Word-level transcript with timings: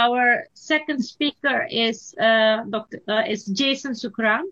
Our 0.00 0.46
second 0.54 1.04
speaker 1.04 1.68
is 1.70 2.14
uh, 2.18 2.64
Dr. 2.70 3.02
Uh, 3.06 3.24
is 3.28 3.44
Jason 3.44 3.92
Sukram, 3.92 4.44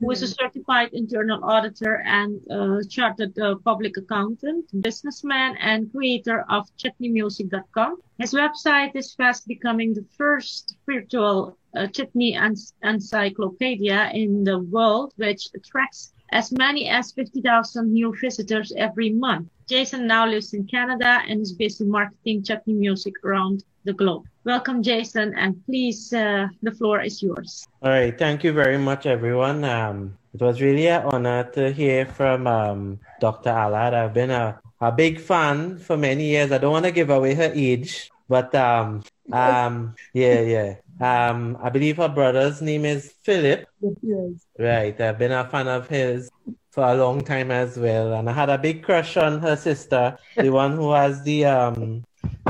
who 0.00 0.10
is 0.10 0.22
a 0.22 0.28
certified 0.28 0.94
internal 0.94 1.44
auditor 1.44 2.00
and 2.06 2.40
uh, 2.50 2.78
chartered 2.88 3.38
uh, 3.38 3.56
public 3.56 3.98
accountant, 3.98 4.64
businessman, 4.80 5.58
and 5.60 5.92
creator 5.92 6.46
of 6.48 6.64
chutneymusic.com. 6.78 7.98
His 8.16 8.32
website 8.32 8.96
is 8.96 9.12
fast 9.12 9.46
becoming 9.46 9.92
the 9.92 10.06
first 10.16 10.74
virtual 10.86 11.58
uh, 11.76 11.86
chutney 11.88 12.38
encyclopedia 12.82 14.10
in 14.14 14.42
the 14.42 14.60
world, 14.60 15.12
which 15.16 15.48
attracts 15.54 16.14
as 16.32 16.50
many 16.50 16.88
as 16.88 17.12
50,000 17.12 17.92
new 17.92 18.16
visitors 18.18 18.72
every 18.78 19.10
month. 19.10 19.50
Jason 19.68 20.06
now 20.06 20.26
lives 20.26 20.54
in 20.54 20.66
Canada 20.66 21.20
and 21.28 21.42
is 21.42 21.52
busy 21.52 21.84
marketing 21.84 22.42
chutney 22.42 22.72
music 22.72 23.12
around 23.22 23.64
the 23.84 23.92
globe. 23.92 24.24
Welcome, 24.44 24.82
Jason, 24.82 25.34
and 25.36 25.64
please, 25.66 26.12
uh, 26.12 26.48
the 26.62 26.72
floor 26.72 27.02
is 27.02 27.22
yours. 27.22 27.66
All 27.82 27.90
right, 27.90 28.16
thank 28.18 28.44
you 28.44 28.52
very 28.52 28.78
much, 28.78 29.06
everyone. 29.06 29.64
Um, 29.64 30.18
it 30.32 30.40
was 30.40 30.60
really 30.60 30.88
an 30.88 31.02
honor 31.02 31.44
to 31.52 31.72
hear 31.72 32.06
from 32.06 32.46
um, 32.46 33.00
Dr. 33.20 33.50
Alad. 33.50 33.94
I've 33.94 34.14
been 34.14 34.30
a, 34.30 34.60
a 34.80 34.90
big 34.90 35.20
fan 35.20 35.78
for 35.78 35.96
many 35.96 36.24
years. 36.24 36.50
I 36.52 36.58
don't 36.58 36.72
want 36.72 36.86
to 36.86 36.92
give 36.92 37.10
away 37.10 37.34
her 37.34 37.52
age, 37.54 38.10
but 38.28 38.54
um, 38.54 39.02
um, 39.32 39.94
yeah, 40.12 40.40
yeah. 40.40 40.74
Um, 41.00 41.58
I 41.60 41.70
believe 41.70 41.96
her 41.98 42.08
brother's 42.08 42.62
name 42.62 42.84
is 42.84 43.12
Philip. 43.22 43.66
Yes. 43.80 44.46
Right. 44.58 44.98
I've 45.00 45.18
been 45.18 45.32
a 45.32 45.44
fan 45.48 45.68
of 45.68 45.88
his 45.88 46.30
for 46.70 46.84
a 46.84 46.94
long 46.94 47.20
time 47.22 47.50
as 47.50 47.76
well, 47.76 48.14
and 48.14 48.28
I 48.28 48.32
had 48.32 48.50
a 48.50 48.58
big 48.58 48.82
crush 48.82 49.16
on 49.16 49.40
her 49.40 49.56
sister, 49.56 50.18
the 50.36 50.50
one 50.50 50.76
who 50.76 50.92
has 50.92 51.22
the 51.22 51.44
um 51.44 52.04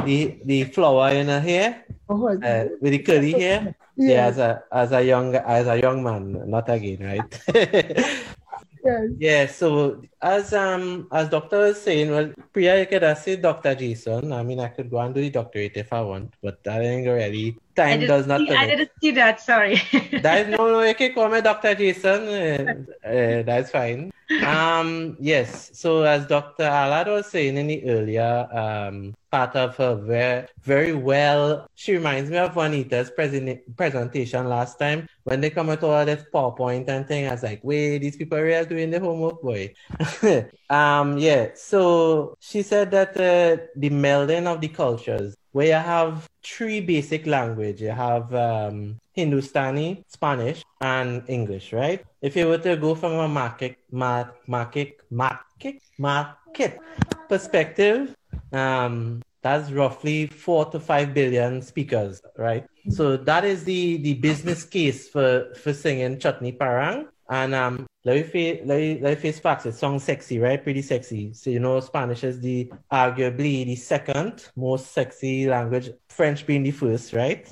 the 0.04 0.38
the 0.44 0.64
flower 0.64 1.10
in 1.10 1.28
her 1.28 1.40
hair, 1.40 1.84
Oh, 2.08 2.28
uh, 2.28 2.64
with 2.80 2.92
the 2.92 2.98
curly 2.98 3.32
hair. 3.32 3.74
Yeah, 3.96 4.28
yes. 4.28 4.32
as 4.32 4.38
a 4.38 4.62
as 4.72 4.92
a 4.92 5.02
young 5.02 5.34
as 5.34 5.66
a 5.66 5.80
young 5.80 6.02
man, 6.02 6.50
not 6.50 6.68
again, 6.68 7.00
right? 7.00 7.30
yes. 8.84 9.08
yeah. 9.18 9.46
So 9.46 10.02
as 10.20 10.52
um 10.52 11.08
as 11.12 11.28
doctor 11.28 11.58
was 11.58 11.80
saying, 11.80 12.10
well, 12.10 12.32
Priya, 12.52 12.80
you 12.80 12.86
could 12.86 13.06
said 13.16 13.40
Doctor 13.40 13.74
Jason. 13.74 14.32
I 14.32 14.42
mean, 14.42 14.60
I 14.60 14.68
could 14.68 14.90
go 14.90 14.98
and 14.98 15.14
do 15.14 15.20
the 15.22 15.30
doctorate 15.30 15.76
if 15.76 15.92
I 15.92 16.02
want, 16.02 16.34
but 16.42 16.58
I 16.66 16.78
already 17.06 17.56
I 17.56 17.63
time 17.74 18.00
does 18.00 18.26
not. 18.26 18.40
see, 18.40 18.50
I 18.50 18.66
didn't 18.66 18.90
see 19.00 19.10
that. 19.12 19.40
Sorry. 19.40 19.80
that 20.22 20.46
is 20.46 20.48
no, 20.56 20.70
no, 20.70 20.80
you 20.82 20.94
can 20.94 21.12
call 21.12 21.28
me 21.28 21.40
Dr. 21.40 21.74
Jason. 21.74 22.28
Uh, 22.28 23.06
uh, 23.06 23.42
that's 23.42 23.70
fine. 23.70 24.12
Um, 24.44 25.16
yes. 25.20 25.70
So 25.74 26.02
as 26.02 26.26
Dr. 26.26 26.64
Alad 26.64 27.06
was 27.06 27.26
saying 27.26 27.56
in 27.56 27.66
the 27.66 27.84
earlier 27.84 28.48
um, 28.52 29.14
part 29.30 29.54
of 29.56 29.76
her 29.76 29.94
very, 29.96 30.46
very 30.62 30.94
well, 30.94 31.66
she 31.74 31.94
reminds 31.94 32.30
me 32.30 32.38
of 32.38 32.54
Juanita's 32.54 33.10
present, 33.10 33.76
presentation 33.76 34.48
last 34.48 34.78
time 34.78 35.08
when 35.24 35.40
they 35.40 35.50
come 35.50 35.66
with 35.66 35.82
all 35.82 36.04
this 36.04 36.24
PowerPoint 36.32 36.88
and 36.88 37.06
thing. 37.06 37.26
I 37.26 37.32
was 37.32 37.42
like, 37.42 37.60
wait, 37.62 37.98
these 37.98 38.16
people 38.16 38.38
are 38.38 38.44
really 38.44 38.66
doing 38.66 38.90
the 38.90 39.00
homework, 39.00 39.42
boy. 39.42 39.74
um, 40.70 41.18
yeah. 41.18 41.48
So 41.54 42.36
she 42.40 42.62
said 42.62 42.90
that 42.92 43.10
uh, 43.16 43.62
the 43.76 43.90
melding 43.90 44.46
of 44.46 44.60
the 44.60 44.68
cultures 44.68 45.36
where 45.54 45.68
you 45.68 45.80
have 45.94 46.28
three 46.42 46.80
basic 46.80 47.26
language. 47.26 47.80
You 47.80 47.94
have 47.94 48.34
um, 48.34 48.98
Hindustani, 49.12 50.02
Spanish, 50.08 50.64
and 50.80 51.22
English, 51.28 51.72
right? 51.72 52.04
If 52.20 52.34
you 52.34 52.48
were 52.48 52.58
to 52.58 52.76
go 52.76 52.96
from 52.96 53.12
a 53.12 53.28
market, 53.28 53.78
mar- 53.92 54.34
market, 54.48 54.98
market, 55.10 55.80
market 55.96 56.80
perspective, 57.28 58.16
um, 58.52 59.22
that's 59.42 59.70
roughly 59.70 60.26
four 60.26 60.64
to 60.72 60.80
five 60.80 61.14
billion 61.14 61.62
speakers, 61.62 62.20
right? 62.36 62.66
So 62.90 63.16
that 63.16 63.44
is 63.44 63.62
the 63.62 63.98
the 63.98 64.14
business 64.14 64.64
case 64.64 65.08
for 65.08 65.54
for 65.54 65.72
singing 65.72 66.18
Chutney 66.18 66.50
Parang. 66.50 67.06
And 67.30 67.54
um, 67.54 67.86
let 68.04 68.16
me 68.16 69.14
face, 69.14 69.38
facts. 69.38 69.66
It 69.66 69.74
sounds 69.74 70.04
sexy, 70.04 70.38
right? 70.38 70.62
Pretty 70.62 70.82
sexy. 70.82 71.32
So 71.32 71.50
you 71.50 71.58
know, 71.58 71.80
Spanish 71.80 72.22
is 72.22 72.38
the 72.38 72.70
arguably 72.92 73.64
the 73.64 73.76
second 73.76 74.46
most 74.56 74.92
sexy 74.92 75.46
language. 75.46 75.90
French 76.08 76.46
being 76.46 76.62
the 76.62 76.70
first, 76.70 77.14
right? 77.14 77.50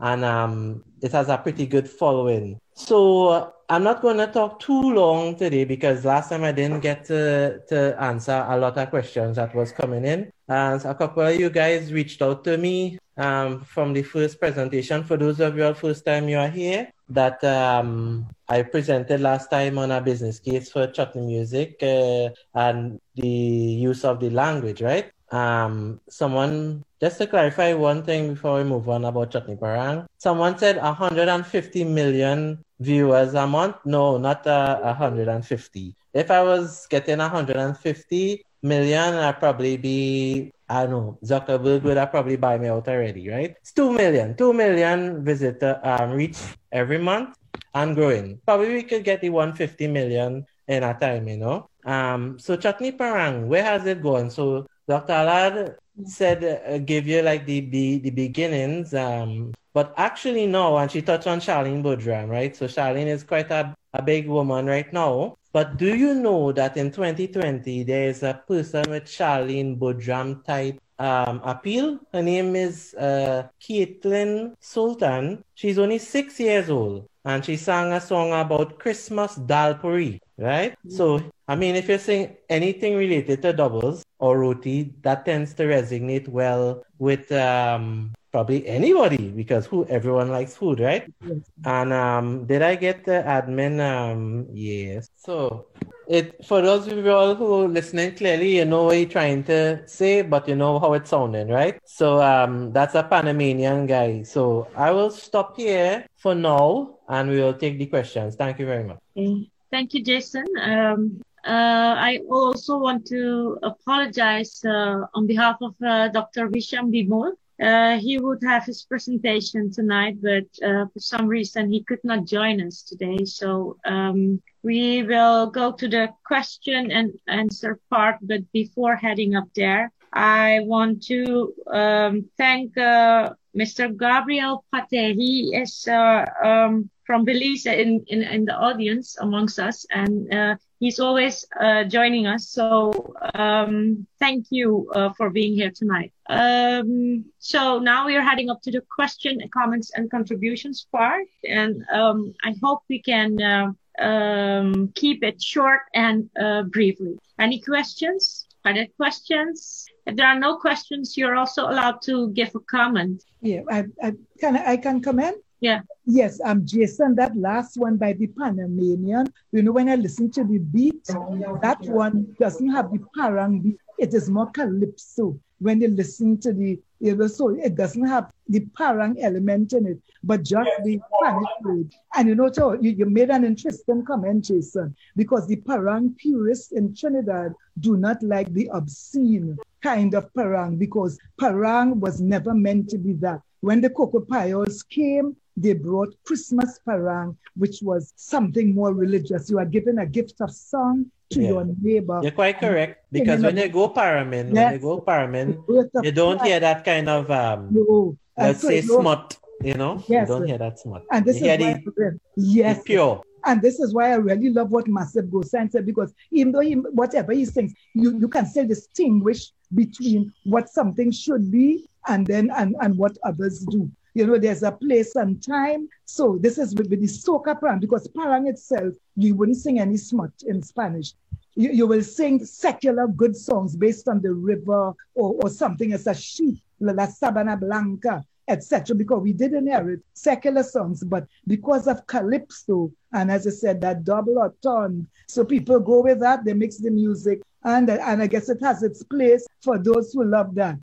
And 0.00 0.24
um, 0.24 0.84
it 1.00 1.12
has 1.12 1.28
a 1.28 1.38
pretty 1.38 1.66
good 1.66 1.88
following. 1.88 2.60
So 2.74 3.54
I'm 3.68 3.82
not 3.82 4.02
going 4.02 4.18
to 4.18 4.26
talk 4.26 4.60
too 4.60 4.94
long 4.94 5.36
today 5.36 5.64
because 5.64 6.04
last 6.04 6.30
time 6.30 6.44
I 6.44 6.52
didn't 6.52 6.80
get 6.80 7.04
to, 7.06 7.60
to 7.68 7.96
answer 8.00 8.46
a 8.48 8.56
lot 8.56 8.78
of 8.78 8.90
questions 8.90 9.36
that 9.36 9.54
was 9.54 9.72
coming 9.72 10.04
in. 10.04 10.30
And 10.48 10.84
a 10.84 10.94
couple 10.94 11.22
of 11.22 11.38
you 11.38 11.50
guys 11.50 11.92
reached 11.92 12.22
out 12.22 12.44
to 12.44 12.56
me 12.56 12.98
um, 13.16 13.60
from 13.60 13.92
the 13.92 14.02
first 14.02 14.38
presentation. 14.38 15.02
For 15.02 15.16
those 15.16 15.40
of 15.40 15.56
you 15.56 15.64
all 15.64 15.74
first 15.74 16.04
time 16.04 16.28
you 16.28 16.38
are 16.38 16.48
here, 16.48 16.92
that 17.08 17.42
um, 17.44 18.26
I 18.48 18.62
presented 18.62 19.20
last 19.20 19.50
time 19.50 19.78
on 19.78 19.90
a 19.90 20.00
business 20.00 20.38
case 20.38 20.70
for 20.70 20.86
chutney 20.86 21.26
music 21.26 21.76
uh, 21.82 22.30
and 22.54 23.00
the 23.14 23.28
use 23.28 24.04
of 24.04 24.20
the 24.20 24.30
language, 24.30 24.82
right? 24.82 25.10
Um, 25.30 26.00
someone 26.08 26.84
just 27.00 27.18
to 27.18 27.26
clarify 27.26 27.74
one 27.74 28.02
thing 28.02 28.34
before 28.34 28.56
we 28.58 28.64
move 28.64 28.88
on 28.88 29.04
about 29.04 29.30
chutney 29.30 29.56
parang. 29.56 30.06
Someone 30.18 30.58
said 30.58 30.76
150 30.76 31.84
million 31.84 32.64
viewers 32.80 33.34
a 33.34 33.46
month. 33.46 33.76
No, 33.84 34.16
not 34.16 34.46
uh, 34.46 34.80
150. 34.80 35.94
If 36.14 36.30
I 36.30 36.42
was 36.42 36.86
getting 36.88 37.18
150 37.18 38.44
million, 38.62 39.14
I'd 39.14 39.38
probably 39.38 39.76
be 39.76 40.52
I 40.68 40.84
don't 40.84 40.90
know, 40.90 41.18
Zuckerberg 41.24 41.82
would 41.82 41.96
have 41.96 42.10
probably 42.10 42.36
buy 42.36 42.58
me 42.58 42.68
out 42.68 42.88
already, 42.88 43.28
right? 43.28 43.56
It's 43.60 43.72
two 43.72 43.92
million, 43.92 44.36
two 44.36 44.52
million 44.52 45.24
visitor 45.24 45.80
um 45.82 46.12
reach 46.12 46.38
every 46.72 46.98
month 46.98 47.36
and 47.74 47.94
growing. 47.94 48.40
Probably 48.44 48.74
we 48.74 48.82
could 48.82 49.04
get 49.04 49.20
the 49.20 49.30
150 49.30 49.86
million 49.88 50.44
in 50.66 50.82
a 50.82 50.94
time, 50.94 51.28
you 51.28 51.38
know. 51.38 51.68
Um, 51.84 52.38
so 52.38 52.56
chutney 52.56 52.92
parang, 52.92 53.48
where 53.48 53.64
has 53.64 53.86
it 53.86 54.02
gone? 54.02 54.30
So 54.30 54.66
Dr. 54.86 55.12
Alad 55.12 55.76
said 56.04 56.44
uh, 56.44 56.78
give 56.78 57.06
you 57.06 57.22
like 57.22 57.46
the, 57.46 57.60
the 57.60 57.98
the 57.98 58.10
beginnings, 58.10 58.94
um, 58.94 59.52
but 59.74 59.94
actually 59.96 60.46
no, 60.46 60.76
and 60.78 60.90
she 60.90 61.02
touched 61.02 61.26
on 61.26 61.40
Charlene 61.40 61.82
Boodram, 61.82 62.28
right? 62.28 62.54
So 62.54 62.66
Charlene 62.66 63.06
is 63.06 63.24
quite 63.24 63.50
a, 63.50 63.74
a 63.94 64.02
big 64.02 64.28
woman 64.28 64.66
right 64.66 64.90
now. 64.92 65.36
But 65.58 65.76
do 65.76 65.96
you 65.96 66.14
know 66.14 66.52
that 66.52 66.76
in 66.76 66.92
2020 66.92 67.82
there 67.82 68.08
is 68.08 68.22
a 68.22 68.40
person 68.46 68.84
with 68.90 69.06
Charlene 69.06 69.76
Boodram 69.76 70.44
type 70.44 70.78
um, 71.00 71.40
appeal? 71.42 71.98
Her 72.12 72.22
name 72.22 72.54
is 72.54 72.94
uh, 72.94 73.48
Caitlin 73.60 74.54
Sultan. 74.60 75.42
She's 75.56 75.80
only 75.80 75.98
six 75.98 76.38
years 76.38 76.70
old 76.70 77.08
and 77.24 77.44
she 77.44 77.56
sang 77.56 77.90
a 77.90 78.00
song 78.00 78.30
about 78.30 78.78
Christmas 78.78 79.34
Dalpuri, 79.34 80.20
right? 80.36 80.78
So, 80.88 81.20
I 81.48 81.56
mean, 81.56 81.74
if 81.74 81.88
you're 81.88 81.98
saying 81.98 82.36
anything 82.48 82.94
related 82.94 83.42
to 83.42 83.52
doubles 83.52 84.04
or 84.20 84.38
roti, 84.38 84.94
that 85.02 85.24
tends 85.24 85.54
to 85.54 85.64
resonate 85.64 86.28
well 86.28 86.84
with 87.00 87.32
um, 87.32 88.12
probably 88.30 88.66
anybody 88.66 89.28
because 89.28 89.66
who 89.66 89.86
everyone 89.86 90.30
likes 90.30 90.56
food, 90.56 90.80
right? 90.80 91.12
Yes. 91.26 91.38
And 91.64 91.92
um, 91.92 92.46
did 92.46 92.62
I 92.62 92.74
get 92.74 93.04
the 93.04 93.22
admin? 93.26 93.80
Um, 93.80 94.46
yes. 94.52 95.08
So 95.16 95.66
it 96.08 96.44
for 96.44 96.60
those 96.62 96.86
of 96.86 96.96
you 96.98 97.12
all 97.12 97.34
who 97.34 97.64
are 97.64 97.68
listening 97.68 98.14
clearly, 98.14 98.56
you 98.56 98.64
know 98.64 98.84
what 98.84 98.98
you're 98.98 99.08
trying 99.08 99.44
to 99.44 99.86
say, 99.86 100.22
but 100.22 100.48
you 100.48 100.56
know 100.56 100.78
how 100.78 100.94
it's 100.94 101.10
sounding, 101.10 101.48
right? 101.48 101.78
So 101.84 102.20
um, 102.22 102.72
that's 102.72 102.94
a 102.94 103.02
Panamanian 103.02 103.86
guy. 103.86 104.22
So 104.22 104.68
I 104.76 104.90
will 104.90 105.10
stop 105.10 105.56
here 105.56 106.06
for 106.16 106.34
now, 106.34 106.98
and 107.08 107.30
we 107.30 107.40
will 107.40 107.54
take 107.54 107.78
the 107.78 107.86
questions. 107.86 108.36
Thank 108.36 108.58
you 108.58 108.66
very 108.66 108.84
much. 108.84 108.98
Okay. 109.16 109.50
Thank 109.70 109.92
you, 109.92 110.02
Jason. 110.02 110.46
Um, 110.60 111.20
uh, 111.44 111.94
I 111.96 112.20
also 112.30 112.78
want 112.78 113.06
to 113.06 113.58
apologize 113.62 114.64
uh, 114.64 115.06
on 115.14 115.26
behalf 115.26 115.56
of 115.60 115.74
uh, 115.84 116.08
Dr. 116.08 116.48
Visham 116.48 116.90
Bhimull. 116.90 117.32
Uh, 117.60 117.98
he 117.98 118.18
would 118.18 118.42
have 118.42 118.64
his 118.64 118.82
presentation 118.84 119.70
tonight, 119.72 120.16
but 120.22 120.46
uh, 120.62 120.86
for 120.92 121.00
some 121.00 121.26
reason 121.26 121.70
he 121.70 121.82
could 121.82 122.02
not 122.04 122.24
join 122.24 122.60
us 122.60 122.82
today. 122.82 123.24
So 123.24 123.76
um, 123.84 124.40
we 124.62 125.02
will 125.02 125.50
go 125.50 125.72
to 125.72 125.88
the 125.88 126.10
question 126.24 126.92
and 126.92 127.12
answer 127.26 127.80
part. 127.90 128.16
But 128.22 128.50
before 128.52 128.94
heading 128.94 129.34
up 129.34 129.48
there, 129.56 129.90
I 130.12 130.60
want 130.62 131.02
to 131.04 131.52
um, 131.66 132.30
thank 132.38 132.76
uh, 132.78 133.34
Mr. 133.56 133.90
Gabriel 133.96 134.64
Pate. 134.72 135.16
He 135.16 135.50
is 135.54 135.86
uh, 135.88 136.24
um, 136.42 136.90
from 137.04 137.24
Belize 137.24 137.66
in, 137.66 138.04
in, 138.06 138.22
in 138.22 138.44
the 138.44 138.54
audience 138.54 139.16
amongst 139.18 139.58
us, 139.58 139.84
and 139.90 140.32
uh, 140.32 140.56
he's 140.78 141.00
always 141.00 141.44
uh, 141.60 141.84
joining 141.84 142.26
us. 142.26 142.48
So 142.48 143.14
um, 143.34 144.06
thank 144.18 144.46
you 144.50 144.90
uh, 144.94 145.12
for 145.14 145.30
being 145.30 145.54
here 145.54 145.70
tonight. 145.70 146.12
Um, 146.28 147.24
so 147.38 147.78
now 147.78 148.06
we 148.06 148.16
are 148.16 148.22
heading 148.22 148.50
up 148.50 148.62
to 148.62 148.70
the 148.70 148.82
question, 148.94 149.40
comments, 149.52 149.90
and 149.94 150.10
contributions 150.10 150.86
part, 150.90 151.26
and 151.44 151.84
um, 151.92 152.34
I 152.44 152.54
hope 152.62 152.82
we 152.88 153.00
can 153.00 153.40
uh, 153.40 153.72
um, 154.02 154.92
keep 154.94 155.24
it 155.24 155.42
short 155.42 155.80
and 155.94 156.30
uh, 156.40 156.62
briefly. 156.64 157.18
Any 157.38 157.60
questions? 157.60 158.46
Are 158.64 158.74
there 158.74 158.88
questions? 158.96 159.86
if 160.08 160.16
there 160.16 160.26
are 160.26 160.38
no 160.38 160.56
questions, 160.56 161.16
you're 161.18 161.36
also 161.36 161.68
allowed 161.68 162.00
to 162.02 162.30
give 162.30 162.54
a 162.54 162.60
comment. 162.60 163.24
Yeah, 163.42 163.60
I, 163.70 163.84
I 164.02 164.12
can 164.40 164.56
I 164.56 164.76
can 164.78 165.02
comment. 165.02 165.36
Yeah. 165.60 165.80
Yes, 166.06 166.40
um, 166.44 166.64
Jason, 166.64 167.14
that 167.16 167.36
last 167.36 167.76
one 167.76 167.96
by 167.96 168.12
the 168.12 168.28
Panamanian, 168.28 169.32
you 169.52 169.62
know, 169.62 169.72
when 169.72 169.88
I 169.88 169.96
listen 169.96 170.30
to 170.32 170.44
the 170.44 170.58
beat, 170.58 171.04
that 171.06 171.78
one 171.82 172.34
doesn't 172.38 172.68
have 172.70 172.90
the 172.92 173.00
parang 173.16 173.60
beat. 173.60 173.78
It 173.98 174.14
is 174.14 174.30
more 174.30 174.50
calypso 174.50 175.38
when 175.58 175.80
you 175.80 175.88
listen 175.88 176.38
to 176.38 176.52
the, 176.52 176.80
you 177.00 177.16
know, 177.16 177.26
so 177.26 177.48
it 177.50 177.74
doesn't 177.74 178.06
have 178.06 178.32
the 178.48 178.60
parang 178.76 179.20
element 179.20 179.72
in 179.72 179.86
it, 179.86 180.00
but 180.22 180.44
just 180.44 180.70
the 180.84 181.00
Spanish 181.20 181.48
word. 181.62 181.92
And 182.14 182.28
you 182.28 182.34
know, 182.34 182.50
so 182.52 182.74
you, 182.74 182.90
you 182.90 183.06
made 183.06 183.30
an 183.30 183.44
interesting 183.44 184.04
comment, 184.04 184.44
Jason, 184.44 184.94
because 185.16 185.46
the 185.46 185.56
parang 185.56 186.14
purists 186.14 186.72
in 186.72 186.94
Trinidad 186.94 187.54
do 187.80 187.96
not 187.96 188.22
like 188.22 188.52
the 188.52 188.70
obscene 188.72 189.58
kind 189.82 190.14
of 190.14 190.32
parang 190.34 190.76
because 190.76 191.18
parang 191.38 192.00
was 192.00 192.20
never 192.20 192.54
meant 192.54 192.88
to 192.90 192.98
be 192.98 193.12
that. 193.14 193.40
When 193.60 193.80
the 193.80 193.90
Cocoa 193.90 194.20
Payols 194.20 194.88
came, 194.88 195.36
they 195.58 195.74
brought 195.74 196.14
Christmas 196.24 196.78
parang, 196.86 197.36
which 197.56 197.82
was 197.82 198.12
something 198.16 198.74
more 198.74 198.92
religious. 198.94 199.50
You 199.50 199.58
are 199.58 199.66
given 199.66 199.98
a 199.98 200.06
gift 200.06 200.40
of 200.40 200.50
song 200.50 201.06
to 201.30 201.40
yeah. 201.40 201.48
your 201.48 201.64
neighbor. 201.82 202.20
You're 202.22 202.32
quite 202.32 202.58
correct 202.58 203.04
because 203.10 203.42
when 203.42 203.56
they 203.56 203.68
go 203.68 203.88
paramin, 203.90 204.52
when 204.52 204.72
they 204.72 204.78
go 204.78 205.00
paramin, 205.00 205.62
you 206.02 206.12
don't 206.12 206.40
hear 206.42 206.60
that 206.60 206.84
kind 206.84 207.08
of 207.08 207.30
um, 207.30 207.68
no. 207.70 208.16
let's 208.36 208.62
so 208.62 208.68
say 208.68 208.80
smut. 208.82 209.36
You 209.60 209.74
know, 209.74 210.04
yes, 210.06 210.28
you 210.28 210.34
don't 210.34 210.46
hear 210.46 210.58
that 210.58 210.78
smut. 210.78 211.02
And 211.10 211.24
this 211.24 211.40
you 211.40 211.50
is 211.50 211.58
why, 211.58 211.82
the, 211.96 212.20
yes, 212.36 212.80
pure. 212.84 213.22
And 213.44 213.60
this 213.60 213.80
is 213.80 213.92
why 213.92 214.12
I 214.12 214.14
really 214.14 214.50
love 214.50 214.70
what 214.70 214.86
Massive 214.86 215.24
Gosan 215.26 215.70
said 215.72 215.84
because 215.84 216.12
even 216.30 216.52
though 216.52 216.60
he, 216.60 216.74
whatever 216.74 217.32
he 217.32 217.44
sings, 217.44 217.74
you, 217.94 218.16
you 218.20 218.28
can 218.28 218.46
still 218.46 218.66
distinguish 218.66 219.50
between 219.74 220.32
what 220.44 220.68
something 220.68 221.10
should 221.10 221.50
be 221.50 221.88
and 222.06 222.26
then 222.26 222.50
and, 222.56 222.76
and 222.80 222.96
what 222.96 223.18
others 223.24 223.66
do. 223.66 223.90
You 224.14 224.26
know, 224.26 224.38
there's 224.38 224.62
a 224.62 224.72
place 224.72 225.16
and 225.16 225.42
time. 225.42 225.88
So 226.04 226.38
this 226.40 226.58
is 226.58 226.74
with, 226.74 226.88
with 226.90 227.00
the 227.00 227.06
soca 227.06 227.58
parang 227.60 227.80
because 227.80 228.08
parang 228.08 228.46
itself, 228.46 228.94
you 229.16 229.34
wouldn't 229.34 229.58
sing 229.58 229.78
any 229.78 229.96
smut 229.96 230.32
in 230.46 230.62
Spanish. 230.62 231.14
You, 231.54 231.70
you 231.70 231.86
will 231.86 232.02
sing 232.02 232.44
secular 232.44 233.08
good 233.08 233.36
songs 233.36 233.76
based 233.76 234.08
on 234.08 234.20
the 234.20 234.32
river 234.32 234.92
or, 235.14 235.34
or 235.42 235.50
something 235.50 235.92
as 235.92 236.06
a 236.06 236.14
sheep, 236.14 236.58
La 236.80 236.92
Sabana 237.06 237.58
Blanca, 237.58 238.24
etc. 238.48 238.96
Because 238.96 239.22
we 239.22 239.32
did 239.32 239.52
inherit 239.52 240.00
secular 240.14 240.62
songs, 240.62 241.04
but 241.04 241.26
because 241.46 241.86
of 241.86 242.06
calypso, 242.06 242.90
and 243.12 243.30
as 243.30 243.46
I 243.46 243.50
said, 243.50 243.80
that 243.82 244.04
double 244.04 244.38
entendre, 244.38 245.06
so 245.28 245.44
people 245.44 245.80
go 245.80 246.00
with 246.00 246.20
that, 246.20 246.44
they 246.44 246.54
mix 246.54 246.78
the 246.78 246.90
music, 246.90 247.42
and, 247.64 247.90
and 247.90 248.22
I 248.22 248.26
guess 248.26 248.48
it 248.48 248.62
has 248.62 248.82
its 248.82 249.02
place 249.02 249.46
for 249.62 249.78
those 249.78 250.12
who 250.12 250.24
love 250.24 250.54
that. 250.54 250.78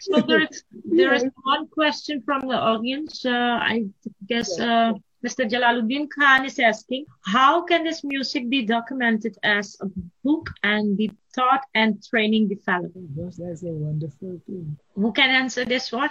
So 0.00 0.20
there 0.20 0.42
is 0.42 0.64
there 0.84 1.12
is 1.12 1.24
one 1.42 1.66
question 1.68 2.22
from 2.22 2.48
the 2.48 2.56
audience. 2.56 3.24
Uh, 3.24 3.58
I 3.60 3.86
guess 4.28 4.58
uh, 4.58 4.92
Mr. 5.24 5.48
Jalaluddin 5.48 6.08
Khan 6.10 6.44
is 6.44 6.58
asking, 6.58 7.06
how 7.24 7.62
can 7.62 7.84
this 7.84 8.02
music 8.02 8.50
be 8.50 8.66
documented 8.66 9.38
as 9.42 9.76
a 9.80 9.86
book 10.24 10.50
and 10.62 10.96
be 10.96 11.10
taught 11.34 11.62
and 11.74 12.02
training 12.02 12.48
developed? 12.48 12.96
Yes, 13.14 13.36
that's 13.36 13.62
a 13.62 13.70
wonderful 13.70 14.40
thing. 14.46 14.76
Who 14.94 15.12
can 15.12 15.30
answer 15.30 15.64
this 15.64 15.92
one? 15.92 16.10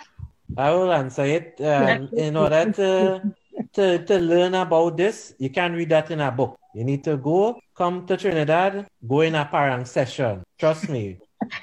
I 0.57 0.71
will 0.71 0.91
answer 0.93 1.25
it. 1.25 1.59
Um, 1.59 2.09
in 2.13 2.37
order 2.37 2.71
to, 2.71 3.33
to, 3.73 4.05
to 4.05 4.19
learn 4.19 4.55
about 4.55 4.95
this, 4.95 5.35
you 5.37 5.49
can't 5.49 5.75
read 5.75 5.89
that 5.89 6.09
in 6.11 6.21
a 6.21 6.31
book. 6.31 6.57
You 6.73 6.85
need 6.85 7.03
to 7.03 7.17
go, 7.17 7.59
come 7.75 8.05
to 8.07 8.15
Trinidad, 8.15 8.87
go 9.05 9.21
in 9.21 9.35
a 9.35 9.43
parang 9.43 9.83
session. 9.83 10.43
Trust 10.57 10.87
me. 10.87 11.19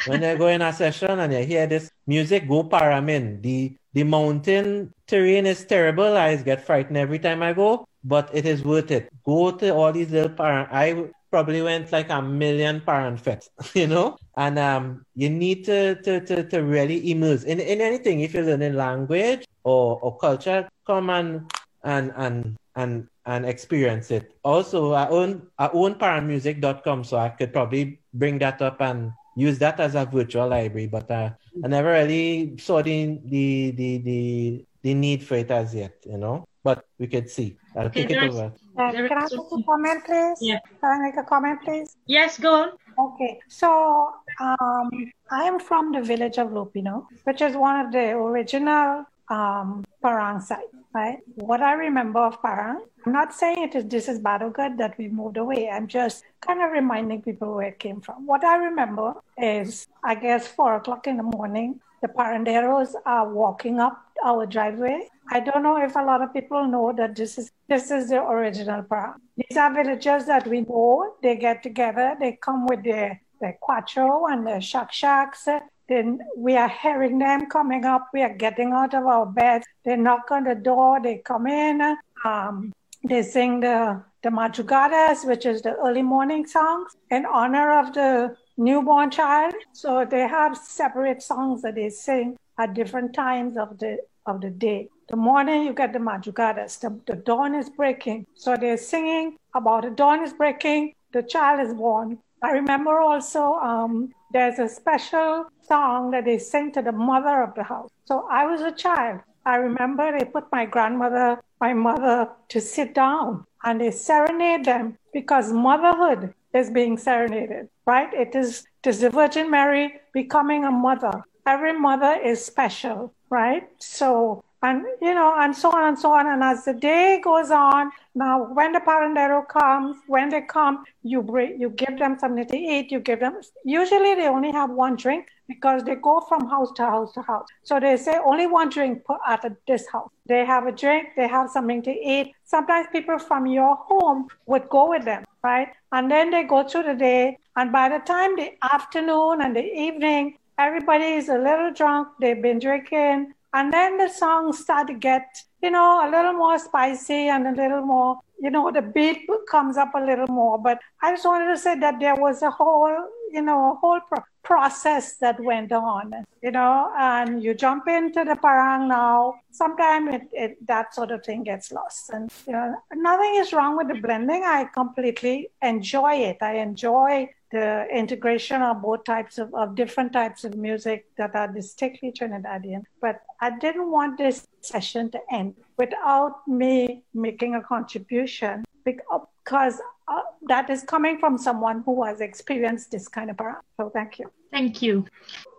When 0.07 0.23
you 0.23 0.37
go 0.37 0.49
in 0.49 0.63
a 0.63 0.73
session 0.73 1.19
and 1.19 1.33
you 1.33 1.45
hear 1.45 1.67
this 1.67 1.91
music, 2.07 2.49
go 2.49 2.65
paramin. 2.65 3.43
The 3.43 3.77
the 3.95 4.05
mountain 4.05 4.95
terrain 5.07 5.47
is 5.47 5.65
terrible. 5.65 6.17
I 6.17 6.37
get 6.37 6.65
frightened 6.65 6.97
every 6.97 7.19
time 7.19 7.43
I 7.43 7.53
go, 7.53 7.89
but 8.05 8.31
it 8.33 8.47
is 8.47 8.63
worth 8.63 8.91
it. 8.91 9.09
Go 9.25 9.51
to 9.51 9.75
all 9.75 9.93
these 9.93 10.11
little 10.11 10.31
parang. 10.31 10.69
I 10.71 11.11
probably 11.31 11.63
went 11.63 11.91
like 11.93 12.11
a 12.11 12.23
million 12.23 12.81
parang 12.81 13.17
fets, 13.17 13.51
you 13.75 13.87
know? 13.87 14.17
And 14.37 14.59
um, 14.59 15.05
you 15.15 15.31
need 15.31 15.65
to, 15.67 16.01
to, 16.03 16.21
to, 16.21 16.49
to 16.49 16.63
really 16.63 17.11
immerse 17.11 17.45
in, 17.45 17.61
in 17.61 17.81
anything. 17.81 18.21
If 18.21 18.35
you're 18.35 18.45
learning 18.45 18.75
language 18.75 19.45
or, 19.65 19.99
or 20.01 20.17
culture, 20.17 20.69
come 20.87 21.11
and, 21.11 21.51
and, 21.83 22.13
and, 22.17 22.57
and, 22.77 23.09
and 23.27 23.47
experience 23.47 24.11
it. 24.11 24.33
Also, 24.45 24.93
I 24.93 25.09
own, 25.09 25.43
I 25.59 25.71
own 25.73 25.97
parangmusic.com, 25.97 27.05
so 27.05 27.17
I 27.17 27.31
could 27.31 27.53
probably 27.53 28.01
bring 28.15 28.39
that 28.39 28.63
up 28.63 28.81
and 28.81 29.13
use 29.39 29.59
that 29.59 29.79
as 29.81 29.95
a 29.95 30.05
virtual 30.05 30.49
library, 30.49 30.87
but 30.87 31.11
uh, 31.11 31.31
I 31.65 31.69
never 31.69 31.93
really 31.93 32.57
saw 32.59 32.83
the, 32.83 33.21
the, 33.25 33.71
the, 33.71 33.99
the, 33.99 34.65
the 34.83 34.95
need 34.95 35.23
for 35.23 35.37
it 35.37 35.51
as 35.51 35.75
yet, 35.75 35.95
you 36.05 36.19
know? 36.19 36.45
But 36.65 36.85
we 36.99 37.07
could 37.07 37.31
see. 37.31 37.57
I'll 37.77 37.87
okay, 37.87 38.03
take 38.03 38.17
it 38.17 38.31
over. 38.31 38.53
Uh, 38.77 38.93
can 38.93 39.13
I 39.13 39.23
make 39.23 39.33
a 39.33 39.63
comment, 39.63 40.05
please? 40.05 40.39
Yeah. 40.41 40.59
Can 40.81 40.91
I 40.91 40.99
make 41.07 41.17
a 41.17 41.23
comment, 41.23 41.61
please? 41.65 41.97
Yes, 42.07 42.39
go 42.39 42.53
on. 42.63 42.69
Okay. 42.99 43.39
So 43.49 44.13
um, 44.41 44.91
I 45.31 45.45
am 45.45 45.61
from 45.61 45.93
the 45.93 46.03
village 46.03 46.39
of 46.39 46.49
Lopinot, 46.49 47.07
which 47.25 47.41
is 47.41 47.57
one 47.57 47.87
of 47.87 47.93
the 47.93 48.11
original 48.11 49.05
um, 49.31 49.85
Parang 50.03 50.41
sites, 50.41 50.75
right? 50.95 51.19
What 51.37 51.61
I 51.61 51.73
remember 51.73 52.21
of 52.21 52.41
Parang, 52.41 52.85
I'm 53.05 53.13
not 53.13 53.35
saying 53.35 53.63
it 53.63 53.75
is 53.75 53.85
this 53.87 54.09
is 54.09 54.19
bad 54.19 54.43
or 54.43 54.51
good 54.51 54.79
that 54.79 54.97
we 54.99 55.09
moved 55.09 55.37
away. 55.37 55.69
I'm 55.69 55.87
just 55.87 56.25
kind 56.41 56.63
of 56.63 56.71
reminding 56.71 57.23
people 57.23 57.55
where 57.55 57.69
it 57.69 57.79
came 57.79 58.01
from. 58.01 58.27
What 58.27 58.45
I 58.45 58.57
remember 58.57 59.15
is, 59.37 59.87
I 60.05 60.15
guess, 60.15 60.47
four 60.47 60.77
o'clock 60.77 61.07
in 61.07 61.17
the 61.17 61.23
morning, 61.23 61.81
the 62.01 62.09
paranderos 62.09 62.95
are 63.05 63.29
walking 63.29 63.81
up 63.81 64.05
our 64.25 64.47
driveway 64.47 65.09
I 65.31 65.41
don't 65.41 65.63
know 65.63 65.77
if 65.77 65.95
a 65.95 66.03
lot 66.03 66.23
of 66.23 66.33
people 66.33 66.67
know 66.67 66.93
that 66.97 67.15
this 67.15 67.37
is 67.37 67.51
this 67.69 67.91
is 67.91 68.09
the 68.09 68.23
original 68.23 68.83
parang. 68.83 69.21
These 69.37 69.59
are 69.59 69.73
villagers 69.73 70.25
that 70.25 70.47
we 70.47 70.63
know. 70.63 71.17
They 71.23 71.37
get 71.37 71.63
together. 71.63 72.17
They 72.19 72.39
come 72.41 72.67
with 72.67 72.83
their 72.83 73.21
their 73.41 73.59
cuatro 73.63 74.33
and 74.33 74.47
their 74.47 74.61
shak 74.61 74.93
shaks. 74.93 75.47
Then 75.89 76.21
we 76.37 76.57
are 76.57 76.69
hearing 76.69 77.19
them 77.19 77.47
coming 77.47 77.85
up. 77.85 78.09
We 78.13 78.23
are 78.23 78.35
getting 78.35 78.73
out 78.73 78.95
of 78.95 79.07
our 79.07 79.27
beds. 79.27 79.67
They 79.85 79.97
knock 79.97 80.31
on 80.31 80.45
the 80.45 80.55
door. 80.55 81.01
They 81.03 81.19
come 81.19 81.47
in. 81.47 81.97
Um, 82.25 82.73
they 83.05 83.23
sing 83.23 83.61
the 83.61 84.03
the 84.23 84.31
madrugadas, 84.31 85.25
which 85.25 85.47
is 85.47 85.63
the 85.63 85.75
early 85.77 86.03
morning 86.03 86.45
songs 86.45 86.97
in 87.11 87.25
honor 87.25 87.79
of 87.79 87.95
the 87.95 88.37
newborn 88.57 89.11
child. 89.11 89.55
So 89.73 90.05
they 90.05 90.27
have 90.27 90.57
separate 90.57 91.23
songs 91.23 91.63
that 91.63 91.77
they 91.77 91.89
sing 91.91 92.37
at 92.59 92.75
different 92.75 93.15
times 93.15 93.57
of 93.57 93.79
the 93.79 93.99
of 94.27 94.41
the 94.41 94.51
day. 94.51 94.89
The 95.09 95.17
morning 95.17 95.63
you 95.63 95.73
get 95.73 95.93
the 95.95 96.01
madrugadas, 96.01 96.81
the, 96.81 97.01
the 97.07 97.17
dawn 97.17 97.55
is 97.55 97.71
breaking. 97.71 98.27
So 98.35 98.57
they're 98.57 98.77
singing 98.77 99.37
about 99.55 99.85
the 99.85 99.91
dawn 99.91 100.23
is 100.23 100.35
breaking, 100.35 100.93
the 101.13 101.23
child 101.23 101.67
is 101.67 101.73
born. 101.73 102.19
I 102.43 102.51
remember 102.51 103.01
also 103.01 103.55
um, 103.55 104.13
there's 104.33 104.59
a 104.59 104.69
special 104.69 105.47
song 105.63 106.11
that 106.13 106.25
they 106.25 106.39
sing 106.39 106.73
to 106.73 106.83
the 106.83 106.93
mother 106.93 107.43
of 107.43 107.55
the 107.55 107.63
house. 107.63 107.91
So 108.05 108.27
I 108.31 108.47
was 108.47 108.61
a 108.61 108.73
child. 108.73 109.21
I 109.45 109.57
remember 109.57 110.17
they 110.17 110.25
put 110.25 110.51
my 110.53 110.67
grandmother, 110.67 111.41
my 111.61 111.73
mother 111.73 112.29
to 112.49 112.61
sit 112.61 112.95
down 112.95 113.45
and 113.65 113.81
they 113.81 113.91
serenade 113.91 114.65
them 114.65 114.99
because 115.13 115.53
motherhood 115.53 116.35
is 116.55 116.71
being 116.71 116.97
serenaded, 116.97 117.69
right? 117.87 118.13
It 118.13 118.35
is, 118.35 118.65
it 118.83 118.91
is 118.91 119.01
the 119.01 119.11
Virgin 119.11 119.51
Mary 119.51 120.01
becoming 120.13 120.65
a 120.65 120.71
mother. 120.71 121.23
Every 121.47 121.79
mother 121.79 122.19
is 122.23 122.45
special 122.45 123.15
right? 123.31 123.69
So, 123.79 124.45
and 124.63 124.85
you 125.01 125.15
know, 125.15 125.35
and 125.39 125.57
so 125.57 125.71
on 125.71 125.89
and 125.89 125.99
so 125.99 126.13
on. 126.13 126.27
And 126.27 126.43
as 126.43 126.65
the 126.65 126.73
day 126.73 127.21
goes 127.23 127.51
on, 127.51 127.91
now 128.15 128.53
when 128.53 128.73
the 128.73 128.81
parandero 128.81 129.47
comes, 129.47 129.97
when 130.07 130.29
they 130.29 130.43
come, 130.43 130.85
you 131.03 131.23
bring, 131.23 131.61
you 131.61 131.71
give 131.71 131.99
them 131.99 132.19
something 132.19 132.47
to 132.47 132.57
eat. 132.57 132.91
You 132.91 133.01
give 133.01 133.21
them. 133.21 133.41
Usually, 133.65 134.15
they 134.15 134.27
only 134.27 134.51
have 134.51 134.71
one 134.71 134.97
drink 134.97 135.27
because 135.47 135.85
they 135.85 135.95
go 135.95 136.21
from 136.21 136.49
house 136.49 136.73
to 136.77 136.85
house 136.85 137.13
to 137.13 137.23
house. 137.23 137.47
So 137.63 137.79
they 137.81 137.97
say 137.97 138.19
only 138.25 138.47
one 138.47 138.69
drink 138.69 139.03
at 139.27 139.45
this 139.67 139.87
house. 139.89 140.11
They 140.27 140.45
have 140.45 140.67
a 140.67 140.73
drink. 140.73 141.11
They 141.17 141.29
have 141.29 141.51
something 141.51 141.83
to 141.83 141.91
eat. 141.91 142.35
Sometimes 142.45 142.89
people 142.93 143.19
from 143.19 143.47
your 143.47 143.77
home 143.77 144.29
would 144.47 144.69
go 144.69 144.91
with 144.91 145.05
them, 145.05 145.25
right? 145.43 145.69
And 145.93 146.11
then 146.11 146.31
they 146.31 146.43
go 146.43 146.67
through 146.67 146.83
the 146.85 146.95
day. 146.95 147.39
And 147.57 147.73
by 147.73 147.89
the 147.89 147.99
time 148.01 148.37
the 148.37 148.53
afternoon 148.63 149.41
and 149.41 149.57
the 149.57 149.65
evening, 149.65 150.37
everybody 150.59 151.05
is 151.05 151.29
a 151.29 151.39
little 151.39 151.73
drunk, 151.73 152.09
they've 152.21 152.43
been 152.43 152.59
drinking, 152.59 153.33
and 153.59 153.73
then 153.73 153.99
the 153.99 154.09
songs 154.09 154.61
start 154.61 154.87
to 154.87 154.95
get, 154.95 155.27
you 155.63 155.71
know, 155.73 156.07
a 156.07 156.09
little 156.09 156.33
more 156.33 156.59
spicy 156.61 157.27
and 157.29 157.45
a 157.49 157.51
little 157.61 157.81
more, 157.81 158.21
you 158.41 158.51
know, 158.51 158.71
the 158.71 158.83
beat 158.83 159.29
comes 159.51 159.77
up 159.77 159.93
a 159.97 160.01
little 160.01 160.29
more. 160.29 160.59
But 160.59 160.79
I 161.03 161.11
just 161.11 161.25
wanted 161.25 161.49
to 161.49 161.59
say 161.59 161.77
that 161.81 161.99
there 161.99 162.15
was 162.15 162.41
a 162.43 162.51
whole, 162.51 162.97
you 163.33 163.43
know, 163.43 163.73
a 163.73 163.75
whole 163.75 163.99
pro- 164.09 164.23
process 164.45 165.17
that 165.17 165.41
went 165.41 165.73
on, 165.73 166.15
you 166.41 166.53
know, 166.53 166.93
and 166.97 167.43
you 167.43 167.53
jump 167.53 167.89
into 167.89 168.25
the 168.25 168.37
parang 168.37 168.87
now. 168.87 169.35
Sometimes 169.51 170.15
it, 170.15 170.29
it, 170.33 170.67
that 170.69 170.95
sort 170.95 171.11
of 171.11 171.25
thing 171.25 171.43
gets 171.43 171.73
lost. 171.73 172.11
And, 172.11 172.31
you 172.47 172.53
know, 172.53 172.77
nothing 172.95 173.35
is 173.43 173.53
wrong 173.53 173.77
with 173.77 173.89
the 173.89 174.01
blending. 174.01 174.45
I 174.45 174.67
completely 174.73 175.49
enjoy 175.61 176.15
it. 176.31 176.39
I 176.43 176.59
enjoy 176.59 177.29
the 177.51 177.87
integration 177.93 178.63
of 178.63 178.83
both 178.83 179.05
types 179.05 179.39
of, 179.39 179.55
of 179.55 179.75
different 179.75 180.13
types 180.13 180.45
of 180.45 180.55
music 180.57 181.07
that 181.17 181.35
are 181.35 181.49
distinctly 181.49 182.13
Trinidadian. 182.13 182.83
But 183.01 183.23
I 183.41 183.59
didn't 183.59 183.91
want 183.91 184.19
this 184.19 184.47
session 184.61 185.11
to 185.13 185.21
end 185.33 185.55
without 185.77 186.47
me 186.47 187.03
making 187.15 187.55
a 187.55 187.63
contribution 187.63 188.65
because 188.85 189.81
uh, 190.09 190.23
that 190.49 190.71
is 190.71 190.83
coming 190.83 191.19
from 191.19 191.39
someone 191.39 191.83
who 191.85 192.05
has 192.05 192.21
experienced 192.21 192.91
this 192.91 193.09
kind 193.09 193.31
of 193.31 193.37
parang. 193.37 193.57
So 193.77 193.91
thank 193.91 194.19
you. 194.19 194.31
Thank 194.51 194.81
you. 194.81 195.05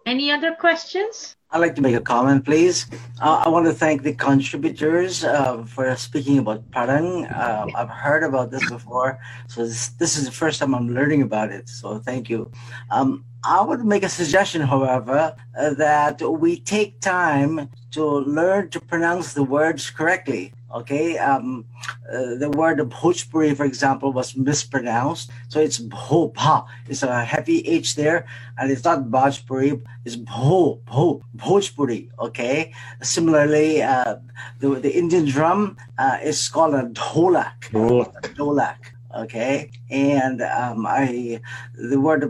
Any 0.05 0.31
other 0.31 0.55
questions? 0.55 1.35
I'd 1.51 1.59
like 1.59 1.75
to 1.75 1.81
make 1.81 1.95
a 1.95 2.01
comment, 2.01 2.45
please. 2.45 2.87
Uh, 3.21 3.43
I 3.45 3.49
want 3.49 3.65
to 3.65 3.73
thank 3.73 4.03
the 4.03 4.13
contributors 4.13 5.23
uh, 5.23 5.63
for 5.65 5.95
speaking 5.95 6.37
about 6.39 6.69
parang. 6.71 7.25
Uh, 7.25 7.67
I've 7.75 7.89
heard 7.89 8.23
about 8.23 8.51
this 8.51 8.67
before, 8.69 9.19
so 9.47 9.65
this, 9.65 9.89
this, 9.99 10.17
is 10.17 10.25
the 10.25 10.31
first 10.31 10.59
time 10.59 10.73
I'm 10.73 10.93
learning 10.93 11.21
about 11.23 11.51
it. 11.51 11.67
So 11.67 11.99
thank 11.99 12.29
you. 12.29 12.51
Um, 12.91 13.25
I 13.43 13.61
would 13.61 13.85
make 13.85 14.03
a 14.03 14.09
suggestion, 14.09 14.61
however, 14.61 15.35
uh, 15.57 15.73
that 15.75 16.21
we 16.21 16.59
take 16.59 17.01
time 17.01 17.69
to 17.91 18.05
learn 18.05 18.69
to 18.69 18.79
pronounce 18.79 19.33
the 19.33 19.43
words 19.43 19.89
correctly. 19.89 20.53
Okay, 20.71 21.17
um, 21.17 21.65
uh, 22.11 22.35
the 22.35 22.49
word 22.55 22.77
Bhojpuri, 22.77 23.55
for 23.55 23.65
example, 23.65 24.13
was 24.13 24.35
mispronounced. 24.35 25.31
So 25.47 25.59
it's 25.59 25.79
Bhopa. 25.79 26.65
It's 26.87 27.01
a 27.01 27.25
heavy 27.25 27.67
H 27.67 27.95
there, 27.95 28.27
and 28.57 28.71
it's 28.71 28.83
not 28.83 29.05
Bhojpuri. 29.05 29.81
It's 30.05 30.15
Bho, 30.15 30.79
Bho, 30.85 31.23
Bhojpuri. 31.35 32.09
Okay. 32.19 32.71
Similarly, 33.01 33.81
uh, 33.81 34.17
the, 34.59 34.69
the 34.75 34.95
Indian 34.95 35.25
drum 35.25 35.77
uh, 35.97 36.17
is 36.21 36.47
called 36.47 36.75
a 36.75 36.83
dholak. 36.83 37.71
Dholak. 37.71 38.21
Dholak 38.35 38.77
okay? 39.15 39.71
And 39.89 40.41
um, 40.41 40.85
i 40.85 41.39
the 41.75 41.99
word 41.99 42.23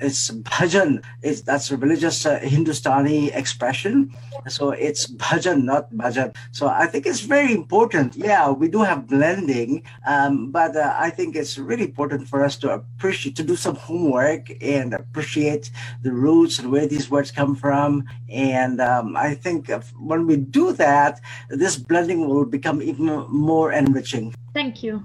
is 0.00 0.30
bhajan 0.42 1.02
is 1.22 1.42
that's 1.42 1.70
a 1.70 1.76
religious 1.76 2.26
uh, 2.26 2.38
hindustani 2.40 3.30
expression. 3.32 4.14
So 4.48 4.70
it's 4.70 5.06
bhajan 5.06 5.64
not 5.64 5.92
bhajan. 5.92 6.34
So 6.52 6.68
i 6.68 6.86
think 6.86 7.06
it's 7.06 7.20
very 7.20 7.52
important. 7.52 8.16
Yeah 8.16 8.50
we 8.50 8.68
do 8.68 8.82
have 8.82 9.06
blending 9.06 9.82
um, 10.06 10.50
but 10.50 10.76
uh, 10.76 10.94
i 10.98 11.10
think 11.10 11.36
it's 11.36 11.58
really 11.58 11.84
important 11.84 12.28
for 12.28 12.44
us 12.44 12.56
to 12.56 12.70
appreciate 12.70 13.36
to 13.36 13.42
do 13.42 13.56
some 13.56 13.76
homework 13.76 14.50
and 14.62 14.94
appreciate 14.94 15.70
the 16.02 16.12
roots 16.12 16.58
and 16.58 16.70
where 16.70 16.86
these 16.86 17.10
words 17.10 17.30
come 17.30 17.54
from. 17.54 18.04
And 18.28 18.80
um, 18.80 19.16
i 19.16 19.34
think 19.34 19.70
when 19.98 20.26
we 20.26 20.36
do 20.36 20.72
that 20.72 21.20
this 21.48 21.76
blending 21.76 22.28
will 22.28 22.44
become 22.44 22.82
even 22.82 23.06
more 23.28 23.72
enriching 23.72 24.34
thank 24.54 24.82
you 24.82 25.04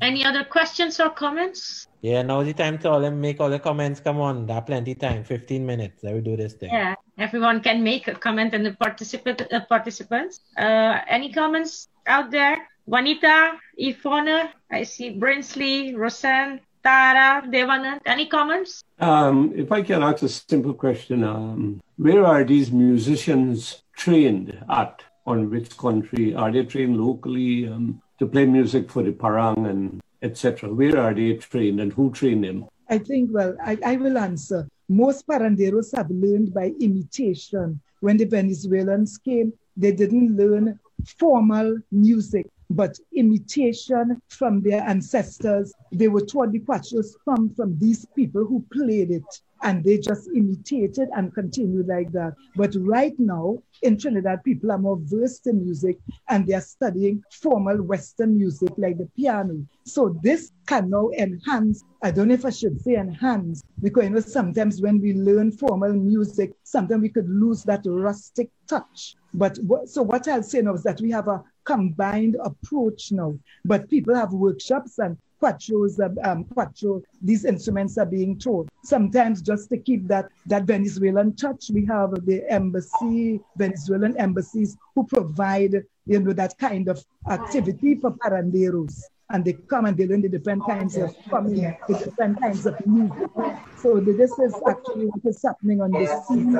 any 0.00 0.24
other 0.24 0.44
questions 0.44 1.00
or 1.00 1.10
comments? 1.10 1.88
Yeah, 2.02 2.22
now 2.22 2.42
the 2.42 2.52
time 2.52 2.78
to 2.78 2.90
all 2.90 3.00
them 3.00 3.20
make 3.20 3.40
all 3.40 3.50
the 3.50 3.58
comments. 3.58 4.00
Come 4.00 4.20
on, 4.20 4.46
there 4.46 4.60
plenty 4.60 4.94
time. 4.94 5.24
15 5.24 5.64
minutes. 5.64 6.02
Let 6.02 6.14
me 6.14 6.20
do 6.20 6.36
this 6.36 6.54
thing. 6.54 6.70
Yeah, 6.70 6.94
everyone 7.18 7.60
can 7.60 7.82
make 7.82 8.08
a 8.08 8.14
comment 8.14 8.54
and 8.54 8.64
the 8.64 8.72
participant 8.72 9.42
uh, 9.52 9.60
participants. 9.68 10.40
Uh, 10.56 11.00
any 11.08 11.32
comments 11.32 11.88
out 12.06 12.30
there? 12.30 12.56
Juanita, 12.86 13.58
Ifona, 13.80 14.50
I 14.70 14.84
see 14.84 15.18
Brinsley, 15.18 15.96
Roseanne, 15.96 16.60
Tara, 16.84 17.42
Devanand. 17.48 18.00
Any 18.06 18.26
comments? 18.26 18.84
Um, 19.00 19.52
if 19.56 19.72
I 19.72 19.82
can 19.82 20.04
ask 20.04 20.22
a 20.22 20.28
simple 20.28 20.72
question, 20.72 21.24
um, 21.24 21.82
where 21.96 22.24
are 22.24 22.44
these 22.44 22.70
musicians 22.70 23.82
trained 23.96 24.56
at? 24.70 25.02
On 25.26 25.50
which 25.50 25.76
country? 25.76 26.36
Are 26.36 26.52
they 26.52 26.64
trained 26.64 27.00
locally? 27.04 27.66
Um, 27.66 28.00
to 28.18 28.26
play 28.26 28.46
music 28.46 28.90
for 28.90 29.02
the 29.02 29.12
parang 29.12 29.66
and 29.66 30.00
etc. 30.22 30.72
Where 30.72 30.98
are 30.98 31.14
they 31.14 31.34
trained 31.34 31.80
and 31.80 31.92
who 31.92 32.10
trained 32.10 32.44
them? 32.44 32.66
I 32.88 32.98
think, 32.98 33.30
well, 33.32 33.56
I, 33.64 33.78
I 33.84 33.96
will 33.96 34.16
answer. 34.16 34.68
Most 34.88 35.26
paranderos 35.26 35.94
have 35.96 36.10
learned 36.10 36.54
by 36.54 36.72
imitation. 36.80 37.80
When 38.00 38.16
the 38.16 38.24
Venezuelans 38.24 39.18
came, 39.18 39.52
they 39.76 39.92
didn't 39.92 40.36
learn 40.36 40.78
formal 41.18 41.78
music, 41.90 42.46
but 42.70 42.98
imitation 43.14 44.20
from 44.28 44.62
their 44.62 44.82
ancestors. 44.82 45.72
They 45.92 46.08
were 46.08 46.24
taught 46.24 46.52
the 46.52 46.60
cuatros 46.60 47.14
from, 47.24 47.50
from 47.54 47.78
these 47.78 48.06
people 48.14 48.44
who 48.44 48.64
played 48.72 49.10
it 49.10 49.24
and 49.66 49.82
they 49.82 49.98
just 49.98 50.28
imitated 50.28 51.08
and 51.16 51.34
continued 51.34 51.88
like 51.88 52.12
that. 52.12 52.34
But 52.54 52.72
right 52.78 53.14
now 53.18 53.58
in 53.82 53.98
Trinidad, 53.98 54.44
people 54.44 54.70
are 54.70 54.78
more 54.78 54.96
versed 55.02 55.48
in 55.48 55.64
music 55.64 55.98
and 56.28 56.46
they're 56.46 56.60
studying 56.60 57.20
formal 57.42 57.82
Western 57.82 58.38
music 58.38 58.70
like 58.78 58.96
the 58.96 59.08
piano. 59.16 59.66
So 59.84 60.16
this 60.22 60.52
can 60.68 60.90
now 60.90 61.10
enhance, 61.18 61.82
I 62.04 62.12
don't 62.12 62.28
know 62.28 62.34
if 62.34 62.44
I 62.44 62.50
should 62.50 62.80
say 62.80 62.94
enhance, 62.94 63.64
because 63.82 64.04
you 64.04 64.10
know 64.10 64.20
sometimes 64.20 64.80
when 64.80 65.00
we 65.00 65.14
learn 65.14 65.50
formal 65.50 65.92
music, 65.92 66.52
sometimes 66.62 67.02
we 67.02 67.08
could 67.08 67.28
lose 67.28 67.64
that 67.64 67.82
rustic 67.84 68.48
touch. 68.68 69.16
But 69.34 69.58
so 69.86 70.02
what 70.02 70.28
I'll 70.28 70.44
say 70.44 70.62
now 70.62 70.74
is 70.74 70.84
that 70.84 71.00
we 71.00 71.10
have 71.10 71.26
a 71.26 71.42
combined 71.64 72.36
approach 72.44 73.10
now. 73.10 73.36
But 73.64 73.90
people 73.90 74.14
have 74.14 74.32
workshops 74.32 75.00
and 75.00 75.16
cuatros, 75.40 75.98
um, 76.24 76.44
cuatro, 76.44 77.02
these 77.22 77.44
instruments 77.44 77.98
are 77.98 78.06
being 78.06 78.38
taught. 78.38 78.68
Sometimes 78.82 79.42
just 79.42 79.68
to 79.70 79.78
keep 79.78 80.06
that, 80.08 80.28
that 80.46 80.64
Venezuelan 80.64 81.34
touch, 81.36 81.70
we 81.72 81.84
have 81.86 82.10
the 82.26 82.44
embassy, 82.48 83.40
Venezuelan 83.56 84.16
embassies 84.16 84.76
who 84.94 85.04
provide, 85.06 85.84
you 86.06 86.20
know, 86.20 86.32
that 86.32 86.56
kind 86.58 86.88
of 86.88 87.04
activity 87.28 87.96
for 87.96 88.12
paranderos. 88.12 89.02
And 89.28 89.44
they 89.44 89.54
come 89.54 89.86
and 89.86 89.96
they 89.96 90.06
learn 90.06 90.22
the 90.22 90.28
different 90.28 90.64
kinds 90.66 90.96
of 90.96 91.12
coming, 91.28 91.76
the 91.88 91.98
different 91.98 92.40
kinds 92.40 92.64
of 92.64 92.74
music. 92.86 93.28
So 93.76 93.98
this 93.98 94.30
is 94.38 94.54
actually 94.68 95.06
what 95.06 95.24
is 95.24 95.42
happening 95.42 95.80
on 95.82 95.90
the 95.90 96.06
scene. 96.28 96.52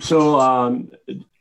So 0.00 0.40
um, 0.40 0.90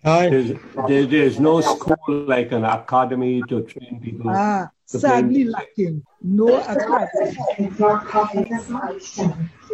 there's, 0.03 0.60
there, 0.88 1.05
there's 1.05 1.39
no 1.39 1.62
school 1.62 2.25
like 2.27 2.51
an 2.51 2.65
academy 2.65 3.41
to 3.44 3.62
train 3.62 4.01
people. 4.03 4.32
Ah, 4.36 4.70
sadly 4.85 5.45
lacking. 5.45 6.03
No 6.21 6.47
academy. 6.61 7.31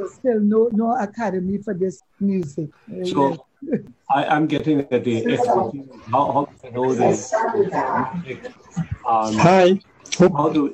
Still 0.09 0.39
no 0.39 0.69
no 0.71 0.95
academy 0.97 1.57
for 1.59 1.73
this 1.73 2.01
music. 2.19 2.69
So 3.05 3.45
I, 4.09 4.35
am 4.35 4.47
getting 4.47 4.79
at 4.79 5.03
the 5.03 5.37
how, 6.11 6.31
how 6.31 6.49
to 6.63 6.71
know 6.71 6.93
this. 6.93 7.33
Um, 9.07 9.33
Hi. 9.37 9.79
How 10.19 10.49
do 10.49 10.73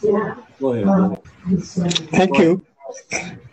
go 0.00 0.12
ahead, 0.12 0.36
go 0.60 0.72
ahead. 0.72 1.22
Thank 2.10 2.38
you. 2.38 2.64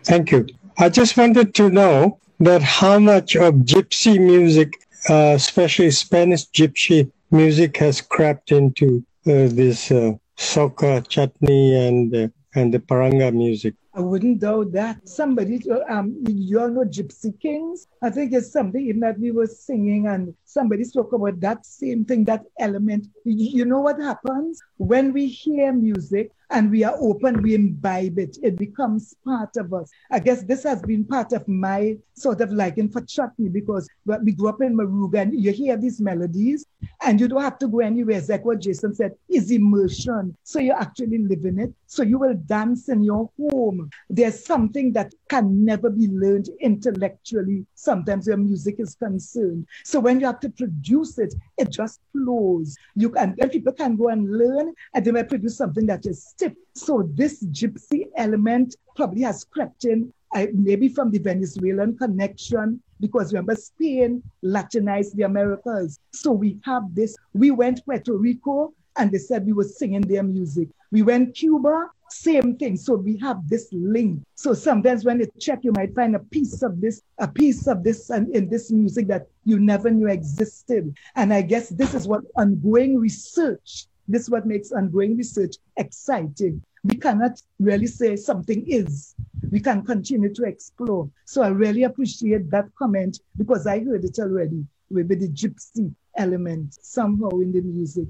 Thank 0.03 0.31
you. 0.31 0.47
I 0.77 0.89
just 0.89 1.15
wanted 1.17 1.53
to 1.55 1.69
know 1.69 2.19
that 2.39 2.61
how 2.61 2.99
much 2.99 3.35
of 3.35 3.55
gypsy 3.55 4.19
music 4.19 4.73
uh, 5.09 5.33
especially 5.35 5.91
Spanish 5.91 6.47
gypsy 6.49 7.11
music 7.31 7.77
has 7.77 8.01
crept 8.01 8.51
into 8.51 9.05
this 9.25 9.91
uh, 9.91 10.13
soca, 10.37 11.07
chutney, 11.07 11.87
and 11.87 12.15
uh, 12.15 12.27
and 12.55 12.73
the 12.73 12.79
paranga 12.79 13.33
music. 13.33 13.73
I 13.93 14.01
wouldn't 14.01 14.39
doubt 14.39 14.71
that. 14.73 15.07
Somebody, 15.07 15.61
um, 15.89 16.23
you 16.27 16.59
all 16.59 16.69
know 16.69 16.83
Gypsy 16.85 17.39
Kings? 17.39 17.87
I 18.01 18.09
think 18.09 18.33
it's 18.33 18.51
something 18.51 18.99
that 18.99 19.19
we 19.19 19.31
were 19.31 19.47
singing 19.47 20.07
and 20.07 20.33
somebody 20.55 20.85
spoke 20.85 21.11
about 21.11 21.39
that 21.41 21.65
same 21.65 22.05
thing, 22.05 22.23
that 22.23 22.43
element. 22.59 23.07
You 23.25 23.65
know 23.65 23.81
what 23.81 24.01
happens? 24.01 24.61
When 24.77 25.11
we 25.11 25.27
hear 25.27 25.73
music, 25.73 26.31
and 26.51 26.71
we 26.71 26.83
are 26.83 26.95
open, 26.99 27.41
we 27.41 27.55
imbibe 27.55 28.19
it. 28.19 28.37
It 28.43 28.57
becomes 28.57 29.15
part 29.25 29.57
of 29.57 29.73
us. 29.73 29.89
I 30.11 30.19
guess 30.19 30.43
this 30.43 30.63
has 30.63 30.81
been 30.81 31.03
part 31.03 31.33
of 31.33 31.47
my 31.47 31.97
sort 32.13 32.41
of 32.41 32.51
liking 32.51 32.89
for 32.89 33.01
chutney 33.01 33.49
because 33.49 33.87
we 34.05 34.31
grew 34.31 34.49
up 34.49 34.61
in 34.61 34.75
Moruga 34.75 35.21
and 35.21 35.33
you 35.33 35.51
hear 35.51 35.77
these 35.77 35.99
melodies 35.99 36.65
and 37.03 37.19
you 37.19 37.27
don't 37.27 37.41
have 37.41 37.57
to 37.59 37.67
go 37.67 37.79
anywhere. 37.79 38.17
It's 38.17 38.29
like 38.29 38.45
what 38.45 38.61
Jason 38.61 38.93
said, 38.93 39.13
is 39.29 39.51
immersion. 39.51 40.35
So 40.43 40.59
you 40.59 40.71
actually 40.73 41.19
live 41.19 41.45
in 41.45 41.59
it. 41.59 41.73
So 41.87 42.03
you 42.03 42.19
will 42.19 42.35
dance 42.35 42.89
in 42.89 43.03
your 43.03 43.29
home. 43.39 43.89
There's 44.09 44.45
something 44.45 44.93
that 44.93 45.13
can 45.29 45.65
never 45.65 45.89
be 45.89 46.07
learned 46.07 46.49
intellectually. 46.61 47.65
Sometimes 47.75 48.27
your 48.27 48.37
music 48.37 48.75
is 48.79 48.95
concerned. 48.95 49.67
So 49.83 49.99
when 49.99 50.19
you 50.19 50.27
have 50.27 50.39
to 50.45 50.49
produce 50.51 51.17
it, 51.17 51.33
it 51.57 51.69
just 51.69 51.99
flows. 52.11 52.75
You 52.95 53.09
can, 53.09 53.35
and 53.39 53.51
people 53.51 53.73
can 53.73 53.95
go 53.95 54.09
and 54.09 54.37
learn 54.37 54.73
and 54.93 55.03
they 55.03 55.11
might 55.11 55.29
produce 55.29 55.57
something 55.57 55.85
that 55.87 56.05
is 56.05 56.23
stiff. 56.23 56.53
So 56.75 57.09
this 57.13 57.43
gypsy 57.47 58.07
element 58.15 58.75
probably 58.95 59.23
has 59.23 59.43
crept 59.43 59.85
in, 59.85 60.13
uh, 60.35 60.47
maybe 60.53 60.87
from 60.89 61.11
the 61.11 61.19
Venezuelan 61.19 61.97
connection, 61.97 62.81
because 62.99 63.33
remember 63.33 63.55
Spain 63.55 64.21
Latinized 64.41 65.15
the 65.17 65.23
Americas. 65.23 65.99
So 66.13 66.31
we 66.31 66.57
have 66.63 66.83
this. 66.93 67.15
We 67.33 67.51
went 67.51 67.85
Puerto 67.85 68.13
Rico 68.13 68.73
and 68.97 69.11
they 69.11 69.17
said 69.17 69.45
we 69.45 69.53
were 69.53 69.63
singing 69.63 70.01
their 70.01 70.23
music. 70.23 70.69
We 70.91 71.01
went 71.01 71.35
Cuba, 71.35 71.89
same 72.09 72.57
thing. 72.57 72.77
So 72.77 72.95
we 72.95 73.17
have 73.17 73.47
this 73.47 73.67
link. 73.71 74.21
So 74.35 74.53
sometimes 74.53 75.05
when 75.05 75.19
you 75.19 75.27
check, 75.39 75.59
you 75.63 75.71
might 75.71 75.93
find 75.95 76.15
a 76.15 76.19
piece 76.19 76.61
of 76.61 76.81
this, 76.81 77.01
a 77.19 77.27
piece 77.27 77.67
of 77.67 77.83
this 77.83 78.09
and 78.09 78.33
in 78.35 78.49
this 78.49 78.71
music 78.71 79.07
that 79.07 79.27
you 79.43 79.59
never 79.59 79.89
knew 79.89 80.07
existed. 80.07 80.95
And 81.15 81.33
I 81.33 81.41
guess 81.41 81.69
this 81.69 81.93
is 81.93 82.07
what 82.07 82.21
ongoing 82.37 82.97
research, 82.97 83.87
this 84.07 84.23
is 84.23 84.29
what 84.29 84.45
makes 84.45 84.71
ongoing 84.71 85.17
research 85.17 85.55
exciting. 85.77 86.61
we 86.85 86.95
cannot 86.95 87.41
really 87.59 87.87
say 87.87 88.15
something 88.15 88.63
is. 88.67 89.15
We 89.51 89.59
can 89.59 89.83
continue 89.83 90.31
to 90.35 90.43
explore. 90.43 91.09
So 91.25 91.41
I 91.41 91.47
really 91.47 91.83
appreciate 91.83 92.51
that 92.51 92.65
comment 92.77 93.19
because 93.37 93.65
I 93.65 93.79
heard 93.79 94.05
it 94.05 94.19
already 94.19 94.63
with 94.91 95.09
the 95.09 95.27
gypsy 95.29 95.93
element 96.15 96.77
somehow 96.79 97.29
in 97.29 97.51
the 97.51 97.61
music. 97.61 98.07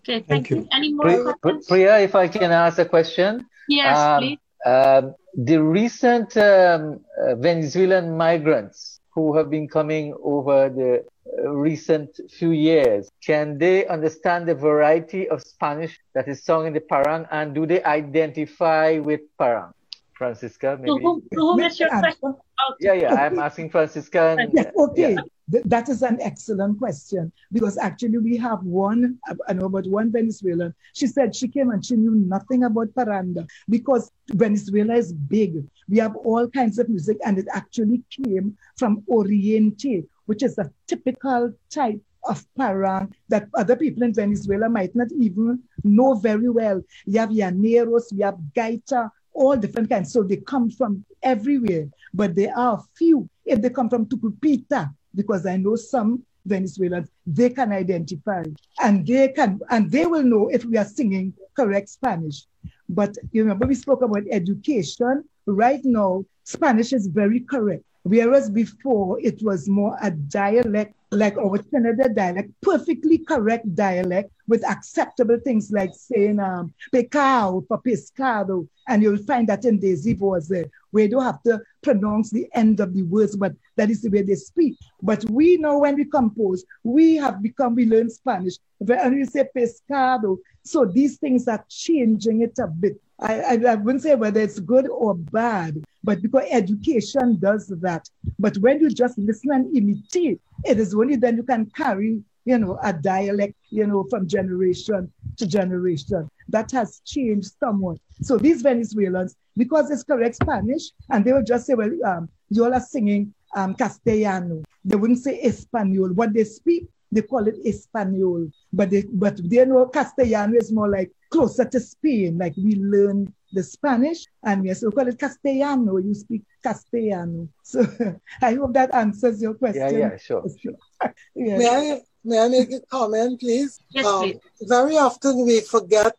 Okay, 0.00 0.20
thank, 0.20 0.26
thank 0.28 0.50
you. 0.50 0.56
you. 0.56 0.68
Any 0.72 0.92
more 0.92 1.04
Priya, 1.04 1.34
questions? 1.42 1.66
Priya, 1.66 1.98
if 2.00 2.14
I 2.14 2.28
can 2.28 2.50
ask 2.52 2.78
a 2.78 2.84
question. 2.84 3.46
Yes, 3.68 3.98
um, 3.98 4.22
please. 4.22 4.38
Um, 4.64 5.14
the 5.36 5.62
recent 5.62 6.36
um, 6.36 7.00
uh, 7.18 7.34
Venezuelan 7.36 8.16
migrants 8.16 9.00
who 9.10 9.36
have 9.36 9.50
been 9.50 9.68
coming 9.68 10.14
over 10.22 10.68
the 10.68 11.04
uh, 11.38 11.50
recent 11.50 12.20
few 12.30 12.50
years, 12.50 13.08
can 13.24 13.58
they 13.58 13.86
understand 13.86 14.48
the 14.48 14.54
variety 14.54 15.28
of 15.28 15.42
Spanish 15.42 15.98
that 16.14 16.28
is 16.28 16.42
sung 16.44 16.66
in 16.66 16.72
the 16.72 16.80
Parang 16.80 17.26
and 17.30 17.54
do 17.54 17.66
they 17.66 17.82
identify 17.84 18.98
with 18.98 19.20
Parang? 19.38 19.72
Francisca, 20.20 20.76
maybe? 20.78 21.00
To 21.00 21.20
whom, 21.32 21.60
is 21.60 21.80
your 21.80 21.88
question? 21.88 22.34
Yeah, 22.78 22.92
yeah, 22.92 23.14
I'm 23.14 23.38
asking 23.38 23.70
Francisca. 23.70 24.36
And, 24.38 24.52
yes, 24.52 24.70
okay. 24.78 25.14
Yeah. 25.14 25.22
Th- 25.50 25.64
that 25.64 25.88
is 25.88 26.02
an 26.02 26.18
excellent 26.20 26.78
question 26.78 27.32
because 27.52 27.78
actually 27.78 28.18
we 28.18 28.36
have 28.36 28.62
one, 28.62 29.18
I 29.48 29.52
know 29.52 29.66
about 29.66 29.86
one 29.86 30.12
Venezuelan. 30.12 30.74
She 30.94 31.06
said 31.06 31.34
she 31.34 31.48
came 31.48 31.70
and 31.70 31.84
she 31.84 31.96
knew 31.96 32.14
nothing 32.14 32.64
about 32.64 32.94
paranda 32.94 33.48
because 33.68 34.10
Venezuela 34.28 34.94
is 34.94 35.12
big. 35.12 35.64
We 35.88 35.98
have 35.98 36.16
all 36.16 36.48
kinds 36.48 36.78
of 36.78 36.88
music 36.88 37.18
and 37.24 37.38
it 37.38 37.46
actually 37.52 38.02
came 38.10 38.56
from 38.76 39.02
Oriente, 39.08 40.04
which 40.26 40.42
is 40.42 40.58
a 40.58 40.70
typical 40.86 41.52
type 41.70 42.00
of 42.24 42.44
parang 42.56 43.12
that 43.28 43.48
other 43.54 43.76
people 43.76 44.02
in 44.02 44.12
Venezuela 44.12 44.68
might 44.68 44.94
not 44.94 45.10
even 45.12 45.62
know 45.84 46.14
very 46.14 46.50
well. 46.50 46.82
You 47.06 47.20
have 47.20 47.30
llaneros, 47.30 48.12
we 48.12 48.22
have 48.22 48.38
gaita, 48.54 49.10
all 49.32 49.56
different 49.56 49.88
kinds. 49.88 50.12
So 50.12 50.22
they 50.22 50.36
come 50.36 50.70
from 50.70 51.04
everywhere, 51.22 51.88
but 52.12 52.34
there 52.34 52.56
are 52.56 52.84
few. 52.94 53.28
If 53.44 53.62
they 53.62 53.70
come 53.70 53.88
from 53.88 54.06
Tucupita, 54.06 54.94
because 55.14 55.46
I 55.46 55.56
know 55.56 55.76
some 55.76 56.24
Venezuelans, 56.46 57.08
they 57.26 57.50
can 57.50 57.72
identify 57.72 58.42
and 58.80 59.06
they 59.06 59.28
can 59.28 59.60
and 59.70 59.90
they 59.90 60.06
will 60.06 60.22
know 60.22 60.48
if 60.48 60.64
we 60.64 60.76
are 60.78 60.84
singing 60.84 61.34
correct 61.54 61.88
Spanish. 61.88 62.46
But 62.88 63.16
you 63.32 63.42
remember 63.42 63.66
we 63.66 63.74
spoke 63.74 64.02
about 64.02 64.22
education. 64.30 65.24
Right 65.46 65.80
now, 65.84 66.24
Spanish 66.44 66.92
is 66.92 67.06
very 67.06 67.40
correct. 67.40 67.84
Whereas 68.02 68.48
before 68.50 69.20
it 69.20 69.42
was 69.42 69.68
more 69.68 69.96
a 70.02 70.10
dialect, 70.10 70.94
like 71.10 71.36
our 71.36 71.58
Trinidad 71.58 72.14
dialect, 72.14 72.50
perfectly 72.62 73.18
correct 73.18 73.74
dialect 73.74 74.32
with 74.48 74.68
acceptable 74.68 75.38
things 75.44 75.70
like 75.70 75.90
saying 75.94 76.40
um, 76.40 76.72
pecado 76.92 77.64
for 77.68 77.80
pescado. 77.82 78.66
And 78.88 79.02
you'll 79.02 79.18
find 79.18 79.48
that 79.48 79.64
in 79.64 79.78
Daisy 79.78 80.14
Voisin, 80.14 80.70
where 80.92 81.04
you 81.04 81.10
don't 81.10 81.24
have 81.24 81.42
to 81.42 81.60
pronounce 81.82 82.30
the 82.30 82.48
end 82.54 82.80
of 82.80 82.94
the 82.94 83.02
words, 83.02 83.36
but 83.36 83.52
that 83.76 83.90
is 83.90 84.02
the 84.02 84.08
way 84.08 84.22
they 84.22 84.34
speak. 84.34 84.76
But 85.02 85.24
we 85.30 85.56
know 85.56 85.78
when 85.80 85.96
we 85.96 86.04
compose, 86.04 86.64
we 86.82 87.16
have 87.16 87.42
become, 87.42 87.74
we 87.74 87.86
learn 87.86 88.08
Spanish. 88.08 88.54
And 88.80 89.14
we 89.14 89.24
say 89.24 89.48
pescado. 89.54 90.38
So 90.64 90.84
these 90.84 91.18
things 91.18 91.48
are 91.48 91.64
changing 91.68 92.42
it 92.42 92.58
a 92.58 92.66
bit. 92.66 93.00
I, 93.20 93.40
I, 93.40 93.54
I 93.68 93.74
wouldn't 93.74 94.02
say 94.02 94.14
whether 94.14 94.40
it's 94.40 94.58
good 94.60 94.88
or 94.88 95.14
bad, 95.14 95.82
but 96.02 96.22
because 96.22 96.44
education 96.50 97.38
does 97.38 97.68
that. 97.68 98.08
But 98.38 98.56
when 98.58 98.80
you 98.80 98.90
just 98.90 99.18
listen 99.18 99.50
and 99.52 99.76
imitate, 99.76 100.40
it 100.64 100.78
is 100.78 100.94
only 100.94 101.16
then 101.16 101.36
you 101.36 101.42
can 101.42 101.70
carry, 101.76 102.22
you 102.44 102.58
know, 102.58 102.78
a 102.82 102.92
dialect, 102.92 103.54
you 103.70 103.86
know, 103.86 104.06
from 104.08 104.26
generation 104.26 105.12
to 105.36 105.46
generation. 105.46 106.30
That 106.48 106.70
has 106.72 107.00
changed 107.04 107.52
somewhat. 107.60 107.98
So 108.22 108.38
these 108.38 108.62
Venezuelans, 108.62 109.36
because 109.56 109.90
it's 109.90 110.02
correct 110.02 110.36
Spanish, 110.36 110.90
and 111.10 111.24
they 111.24 111.32
will 111.32 111.44
just 111.44 111.66
say, 111.66 111.74
well, 111.74 111.90
um, 112.06 112.28
you 112.48 112.64
all 112.64 112.74
are 112.74 112.80
singing 112.80 113.34
um, 113.54 113.74
Castellano. 113.74 114.62
They 114.84 114.96
wouldn't 114.96 115.18
say 115.18 115.40
Espanol. 115.42 116.08
What 116.14 116.32
they 116.32 116.44
speak, 116.44 116.88
they 117.12 117.22
call 117.22 117.46
it 117.46 117.56
Espanol. 117.64 118.50
But 118.72 118.90
they, 118.90 119.04
but 119.12 119.40
they 119.48 119.64
know 119.64 119.86
Castellano 119.86 120.56
is 120.56 120.72
more 120.72 120.88
like 120.88 121.10
closer 121.30 121.64
to 121.64 121.80
Spain. 121.80 122.38
Like 122.38 122.54
we 122.56 122.76
learn 122.76 123.32
the 123.52 123.62
Spanish 123.62 124.26
and 124.44 124.62
we 124.62 124.68
also 124.68 124.90
call 124.90 125.08
it 125.08 125.18
Castellano. 125.18 125.96
You 125.98 126.14
speak 126.14 126.42
Castellano. 126.62 127.48
So 127.62 127.86
I 128.42 128.54
hope 128.54 128.74
that 128.74 128.94
answers 128.94 129.42
your 129.42 129.54
question. 129.54 129.94
Yeah, 129.94 130.10
yeah, 130.10 130.16
sure. 130.16 130.44
sure. 130.60 130.74
yes. 131.34 131.58
May 131.58 131.68
I 131.68 132.00
may 132.24 132.38
I 132.38 132.48
make 132.48 132.72
a 132.72 132.80
comment, 132.80 133.40
please? 133.40 133.80
Yes, 133.90 134.06
um, 134.06 134.22
please. 134.22 134.40
Very 134.62 134.96
often 134.96 135.46
we 135.46 135.60
forget 135.60 136.16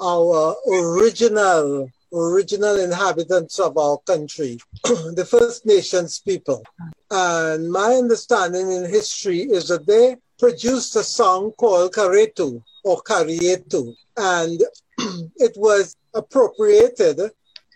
our 0.00 0.56
original 0.68 1.90
original 2.14 2.78
inhabitants 2.78 3.58
of 3.58 3.76
our 3.76 3.98
country, 3.98 4.58
the 4.84 5.26
First 5.28 5.66
Nations 5.66 6.20
people. 6.20 6.62
And 7.10 7.70
my 7.70 7.94
understanding 7.94 8.70
in 8.70 8.84
history 8.88 9.40
is 9.40 9.68
that 9.68 9.86
they 9.86 10.16
produced 10.38 10.96
a 10.96 11.02
song 11.02 11.52
called 11.52 11.92
Caretu 11.92 12.62
or 12.84 13.02
Carietu. 13.02 13.94
And 14.16 14.62
it 15.36 15.52
was 15.56 15.96
appropriated 16.14 17.20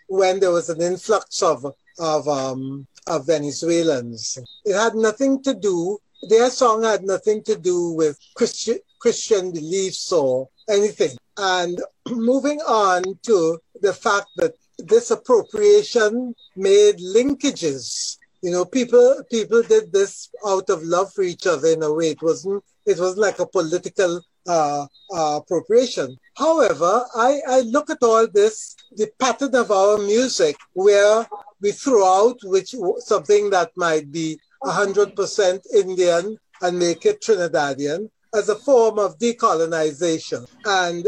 when 0.07 0.39
there 0.39 0.51
was 0.51 0.69
an 0.69 0.81
influx 0.81 1.43
of, 1.43 1.65
of, 1.99 2.27
um, 2.27 2.87
of 3.07 3.27
Venezuelans. 3.27 4.37
It 4.65 4.75
had 4.75 4.95
nothing 4.95 5.43
to 5.43 5.53
do, 5.53 5.99
their 6.29 6.49
song 6.49 6.83
had 6.83 7.03
nothing 7.03 7.43
to 7.43 7.55
do 7.55 7.91
with 7.91 8.17
Christian, 8.35 8.79
Christian 8.99 9.51
beliefs 9.51 10.11
or 10.11 10.49
anything. 10.69 11.17
And 11.37 11.81
moving 12.09 12.59
on 12.61 13.03
to 13.23 13.59
the 13.81 13.93
fact 13.93 14.27
that 14.37 14.53
this 14.77 15.11
appropriation 15.11 16.35
made 16.55 16.97
linkages. 16.99 18.17
You 18.41 18.51
know, 18.51 18.63
people 18.63 19.21
people 19.29 19.61
did 19.63 19.91
this 19.91 20.29
out 20.47 20.69
of 20.69 20.83
love 20.83 21.11
for 21.13 21.23
each 21.23 21.45
other 21.45 21.67
in 21.67 21.83
a 21.83 21.93
way. 21.93 22.11
It 22.11 22.21
wasn't 22.21 22.63
it 22.85 22.97
was 22.97 23.17
like 23.17 23.39
a 23.39 23.45
political 23.45 24.21
uh, 24.47 24.87
uh, 25.13 25.39
appropriation. 25.41 26.17
However, 26.35 27.05
I, 27.15 27.41
I 27.47 27.59
look 27.61 27.89
at 27.89 28.01
all 28.01 28.27
this, 28.27 28.75
the 28.95 29.07
pattern 29.19 29.53
of 29.55 29.69
our 29.69 29.97
music, 29.97 30.55
where 30.73 31.27
we 31.61 31.71
throw 31.71 32.03
out 32.05 32.39
which 32.43 32.73
something 32.99 33.49
that 33.49 33.71
might 33.75 34.11
be 34.11 34.39
100% 34.63 35.59
Indian 35.75 36.37
and 36.61 36.79
make 36.79 37.05
it 37.05 37.21
Trinidadian 37.21 38.09
as 38.33 38.49
a 38.49 38.55
form 38.55 38.99
of 38.99 39.17
decolonization. 39.17 40.45
And 40.65 41.07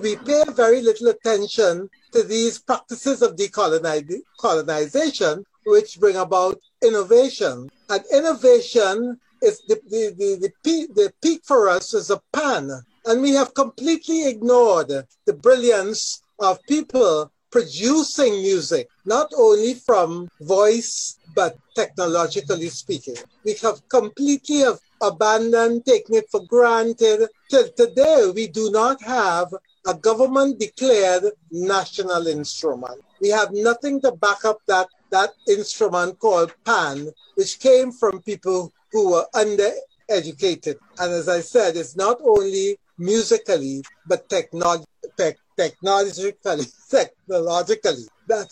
we 0.00 0.16
pay 0.16 0.42
very 0.54 0.82
little 0.82 1.08
attention 1.08 1.88
to 2.12 2.22
these 2.22 2.58
practices 2.58 3.22
of 3.22 3.36
decolonization, 3.36 5.44
which 5.66 6.00
bring 6.00 6.16
about 6.16 6.60
innovation. 6.82 7.68
And 7.88 8.04
innovation 8.12 9.18
is 9.42 9.62
the, 9.68 9.80
the, 9.88 10.14
the, 10.18 10.36
the, 10.40 10.50
peak, 10.64 10.94
the 10.94 11.12
peak 11.22 11.42
for 11.44 11.68
us 11.68 11.94
is 11.94 12.10
a 12.10 12.20
pan. 12.32 12.70
And 13.06 13.22
we 13.22 13.30
have 13.32 13.54
completely 13.54 14.28
ignored 14.28 14.92
the 15.26 15.32
brilliance 15.32 16.22
of 16.38 16.62
people 16.64 17.30
producing 17.50 18.42
music, 18.42 18.88
not 19.06 19.32
only 19.36 19.74
from 19.74 20.28
voice, 20.40 21.18
but 21.34 21.56
technologically 21.74 22.68
speaking. 22.68 23.16
We 23.44 23.54
have 23.62 23.88
completely 23.88 24.64
abandoned, 25.00 25.84
taken 25.84 26.16
it 26.16 26.30
for 26.30 26.44
granted. 26.44 27.28
Till 27.50 27.68
today, 27.70 28.30
we 28.34 28.48
do 28.48 28.70
not 28.70 29.02
have 29.02 29.54
a 29.86 29.94
government 29.94 30.58
declared 30.58 31.24
national 31.50 32.26
instrument. 32.26 33.00
We 33.20 33.28
have 33.30 33.52
nothing 33.52 34.00
to 34.02 34.12
back 34.12 34.44
up 34.44 34.58
that, 34.66 34.88
that 35.10 35.30
instrument 35.48 36.18
called 36.18 36.52
PAN, 36.64 37.08
which 37.34 37.58
came 37.60 37.92
from 37.92 38.22
people 38.22 38.72
who 38.92 39.10
were 39.12 39.26
undereducated. 39.34 40.76
And 40.98 41.12
as 41.12 41.28
I 41.28 41.40
said, 41.40 41.76
it's 41.76 41.96
not 41.96 42.18
only 42.24 42.78
musically, 42.98 43.82
but 44.06 44.28
technolog- 44.28 44.84
te- 45.16 45.34
technologically, 45.58 46.66
technologically 46.88 48.06
that 48.28 48.48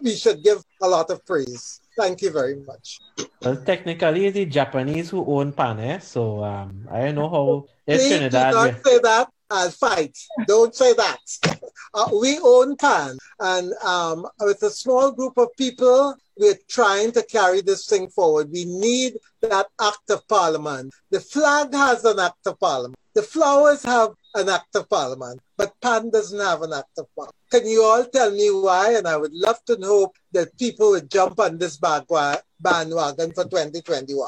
we 0.02 0.14
should 0.14 0.44
give 0.44 0.62
a 0.82 0.88
lot 0.88 1.10
of 1.10 1.24
praise. 1.24 1.80
Thank 1.96 2.22
you 2.22 2.30
very 2.30 2.56
much. 2.56 2.98
Well, 3.42 3.56
technically, 3.56 4.26
it's 4.26 4.34
the 4.34 4.46
Japanese 4.46 5.10
who 5.10 5.24
own 5.26 5.52
Pan, 5.52 5.80
eh? 5.80 5.98
so 5.98 6.44
um, 6.44 6.86
I 6.90 7.00
don't 7.04 7.14
know 7.14 7.28
how. 7.28 7.66
It's 7.86 8.04
Please 8.04 8.10
Trinidad, 8.10 8.52
do 8.52 8.56
not 8.56 8.84
say 8.84 8.98
that. 8.98 9.28
I'll 9.52 9.70
fight. 9.70 10.16
Don't 10.46 10.74
say 10.74 10.92
that. 10.94 11.20
Uh, 11.92 12.08
we 12.22 12.38
own 12.38 12.76
Pan, 12.76 13.18
and 13.40 13.72
um, 13.82 14.24
with 14.38 14.62
a 14.62 14.70
small 14.70 15.10
group 15.10 15.36
of 15.36 15.48
people, 15.56 16.14
we're 16.36 16.54
trying 16.68 17.10
to 17.10 17.20
carry 17.24 17.60
this 17.62 17.86
thing 17.86 18.06
forward. 18.08 18.48
We 18.52 18.64
need 18.64 19.14
that 19.42 19.66
act 19.80 20.08
of 20.10 20.26
parliament. 20.28 20.94
The 21.10 21.18
flag 21.18 21.74
has 21.74 22.04
an 22.04 22.20
act 22.20 22.46
of 22.46 22.60
parliament. 22.60 22.96
The 23.14 23.22
flowers 23.22 23.82
have 23.82 24.10
an 24.36 24.48
act 24.48 24.76
of 24.76 24.88
parliament, 24.88 25.40
but 25.60 25.78
Pan 25.82 26.08
doesn't 26.08 26.40
have 26.40 26.62
an 26.62 26.72
act 26.72 26.96
of 26.96 27.06
parliament. 27.14 27.36
Can 27.50 27.68
you 27.68 27.82
all 27.82 28.04
tell 28.06 28.30
me 28.30 28.48
why? 28.50 28.94
And 28.96 29.06
I 29.06 29.18
would 29.18 29.34
love 29.34 29.62
to 29.66 29.76
know 29.76 30.10
that 30.32 30.56
people 30.58 30.92
would 30.92 31.10
jump 31.10 31.38
on 31.38 31.58
this 31.58 31.76
bandwagon 31.76 33.32
for 33.34 33.44
2021. 33.44 34.26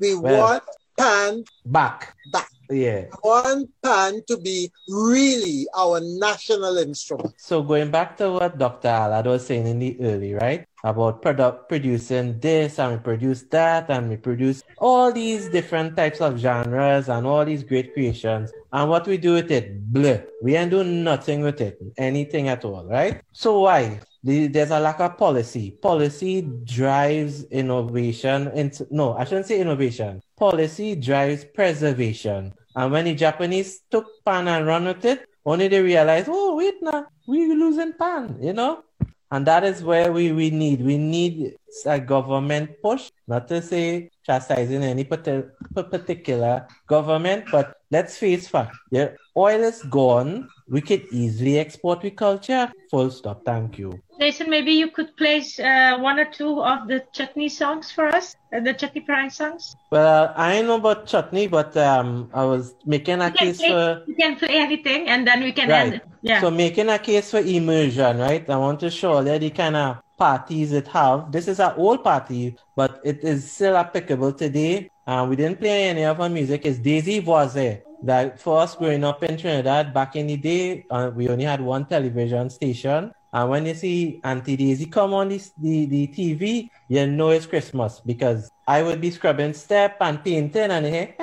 We 0.00 0.16
well, 0.16 0.40
want 0.40 0.64
Pan 0.98 1.44
back. 1.66 2.16
Back. 2.32 2.50
Yeah. 2.72 3.04
I 3.12 3.16
want 3.22 3.70
pan 3.82 4.22
to 4.28 4.36
be 4.38 4.72
really 4.88 5.66
our 5.76 6.00
national 6.00 6.78
instrument. 6.78 7.34
So 7.36 7.62
going 7.62 7.90
back 7.90 8.16
to 8.16 8.32
what 8.32 8.58
Dr. 8.58 8.88
Alad 8.88 9.26
was 9.26 9.46
saying 9.46 9.66
in 9.66 9.78
the 9.78 9.96
early, 10.00 10.32
right? 10.34 10.66
About 10.84 11.20
product 11.22 11.68
producing 11.68 12.40
this 12.40 12.78
and 12.78 12.94
we 12.94 12.98
produce 12.98 13.42
that 13.50 13.90
and 13.90 14.08
we 14.08 14.16
produce 14.16 14.62
all 14.78 15.12
these 15.12 15.48
different 15.48 15.96
types 15.96 16.20
of 16.20 16.38
genres 16.38 17.08
and 17.08 17.26
all 17.26 17.44
these 17.44 17.62
great 17.62 17.92
creations. 17.92 18.50
And 18.72 18.88
what 18.88 19.06
we 19.06 19.18
do 19.18 19.34
with 19.34 19.50
it, 19.50 19.92
bleh. 19.92 20.24
We 20.42 20.56
ain't 20.56 20.70
doing 20.70 21.04
nothing 21.04 21.42
with 21.42 21.60
it, 21.60 21.78
anything 21.98 22.48
at 22.48 22.64
all, 22.64 22.86
right? 22.86 23.20
So 23.32 23.60
why? 23.60 24.00
There's 24.24 24.70
a 24.70 24.78
lack 24.78 25.00
of 25.00 25.18
policy. 25.18 25.72
Policy 25.72 26.42
drives 26.64 27.42
innovation. 27.44 28.48
Into, 28.54 28.86
no, 28.90 29.14
I 29.14 29.24
shouldn't 29.24 29.46
say 29.46 29.60
innovation. 29.60 30.22
Policy 30.42 30.96
drives 30.96 31.44
preservation. 31.44 32.52
And 32.74 32.90
when 32.90 33.04
the 33.04 33.14
Japanese 33.14 33.82
took 33.92 34.06
pan 34.24 34.48
and 34.48 34.66
run 34.66 34.86
with 34.86 35.04
it, 35.04 35.28
only 35.46 35.68
they 35.68 35.80
realized, 35.80 36.26
oh, 36.28 36.56
wait 36.56 36.82
now, 36.82 37.06
we're 37.28 37.54
losing 37.54 37.92
pan, 37.92 38.38
you 38.42 38.52
know? 38.52 38.82
And 39.30 39.46
that 39.46 39.62
is 39.62 39.84
where 39.84 40.10
we, 40.10 40.32
we 40.32 40.50
need. 40.50 40.82
We 40.82 40.98
need 40.98 41.54
a 41.86 42.00
government 42.00 42.70
push, 42.82 43.12
not 43.28 43.46
to 43.48 43.62
say 43.62 44.10
chastising 44.26 44.82
any 44.82 45.04
particular 45.04 46.66
government, 46.88 47.44
but 47.52 47.76
let's 47.92 48.18
face 48.18 48.48
fact. 48.48 48.74
The 48.90 49.14
oil 49.36 49.62
is 49.62 49.80
gone. 49.84 50.48
We 50.72 50.80
could 50.80 51.04
easily 51.12 51.58
export 51.58 52.00
the 52.00 52.10
culture. 52.10 52.72
Full 52.90 53.10
stop. 53.10 53.44
Thank 53.44 53.78
you. 53.78 54.00
Jason, 54.18 54.48
maybe 54.48 54.72
you 54.72 54.90
could 54.90 55.14
play 55.18 55.44
uh, 55.62 55.98
one 55.98 56.18
or 56.18 56.24
two 56.24 56.62
of 56.62 56.88
the 56.88 57.04
chutney 57.12 57.50
songs 57.50 57.92
for 57.92 58.06
us, 58.06 58.36
uh, 58.56 58.60
the 58.60 58.72
chutney 58.72 59.02
prime 59.02 59.28
songs. 59.28 59.76
Well, 59.90 60.32
I 60.34 60.62
know 60.62 60.76
about 60.76 61.06
chutney, 61.06 61.46
but 61.46 61.76
um, 61.76 62.30
I 62.32 62.44
was 62.44 62.74
making 62.86 63.20
a 63.20 63.30
case 63.30 63.58
play, 63.58 63.68
for. 63.68 64.02
You 64.06 64.14
can 64.14 64.36
play 64.36 64.56
anything, 64.56 65.08
and 65.08 65.26
then 65.26 65.42
we 65.42 65.52
can 65.52 65.68
right. 65.68 65.92
end. 65.92 66.00
Yeah. 66.22 66.40
So 66.40 66.50
making 66.50 66.88
a 66.88 66.98
case 66.98 67.30
for 67.30 67.40
immersion, 67.40 68.16
right? 68.16 68.48
I 68.48 68.56
want 68.56 68.80
to 68.80 68.90
show 68.90 69.22
that 69.22 69.42
the 69.42 69.50
kind 69.50 69.76
of 69.76 69.98
parties 70.16 70.72
it 70.72 70.88
have. 70.88 71.30
This 71.30 71.48
is 71.48 71.60
an 71.60 71.74
old 71.76 72.02
party, 72.02 72.56
but 72.74 72.98
it 73.04 73.22
is 73.22 73.50
still 73.52 73.76
applicable 73.76 74.32
today. 74.32 74.90
Uh, 75.06 75.26
we 75.28 75.36
didn't 75.36 75.58
play 75.58 75.90
any 75.90 76.04
of 76.04 76.18
our 76.18 76.30
music. 76.30 76.64
It's 76.64 76.78
Daisy 76.78 77.20
Voisin. 77.20 77.82
That 78.02 78.40
for 78.40 78.58
us 78.60 78.74
growing 78.74 79.04
up 79.04 79.22
in 79.22 79.36
Trinidad 79.36 79.94
back 79.94 80.16
in 80.16 80.26
the 80.26 80.36
day, 80.36 80.84
uh, 80.90 81.10
we 81.14 81.28
only 81.28 81.44
had 81.44 81.60
one 81.60 81.86
television 81.86 82.50
station. 82.50 83.12
And 83.32 83.48
when 83.48 83.64
you 83.64 83.74
see 83.74 84.20
Auntie 84.24 84.56
Daisy 84.56 84.86
come 84.86 85.14
on 85.14 85.28
this, 85.28 85.52
the, 85.56 85.86
the 85.86 86.06
TV, 86.08 86.68
you 86.88 87.06
know 87.06 87.30
it's 87.30 87.46
Christmas 87.46 88.00
because 88.04 88.50
I 88.66 88.82
would 88.82 89.00
be 89.00 89.10
scrubbing 89.10 89.54
step 89.54 89.96
and 90.00 90.22
painting 90.22 90.70
and 90.70 90.86
hey, 90.86 91.14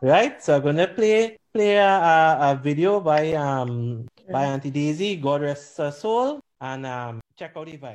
right? 0.00 0.42
So 0.42 0.56
I'm 0.56 0.62
gonna 0.62 0.88
play 0.88 1.36
play 1.52 1.76
a, 1.76 1.88
a, 1.88 2.52
a 2.52 2.60
video 2.62 3.00
by 3.00 3.32
um 3.34 4.06
by 4.30 4.44
Auntie 4.44 4.70
Daisy, 4.70 5.16
God 5.16 5.42
rest 5.42 5.76
her 5.78 5.90
soul, 5.90 6.40
and 6.60 6.86
um 6.86 7.20
check 7.36 7.52
out 7.56 7.66
the 7.66 7.76
vibe. 7.76 7.90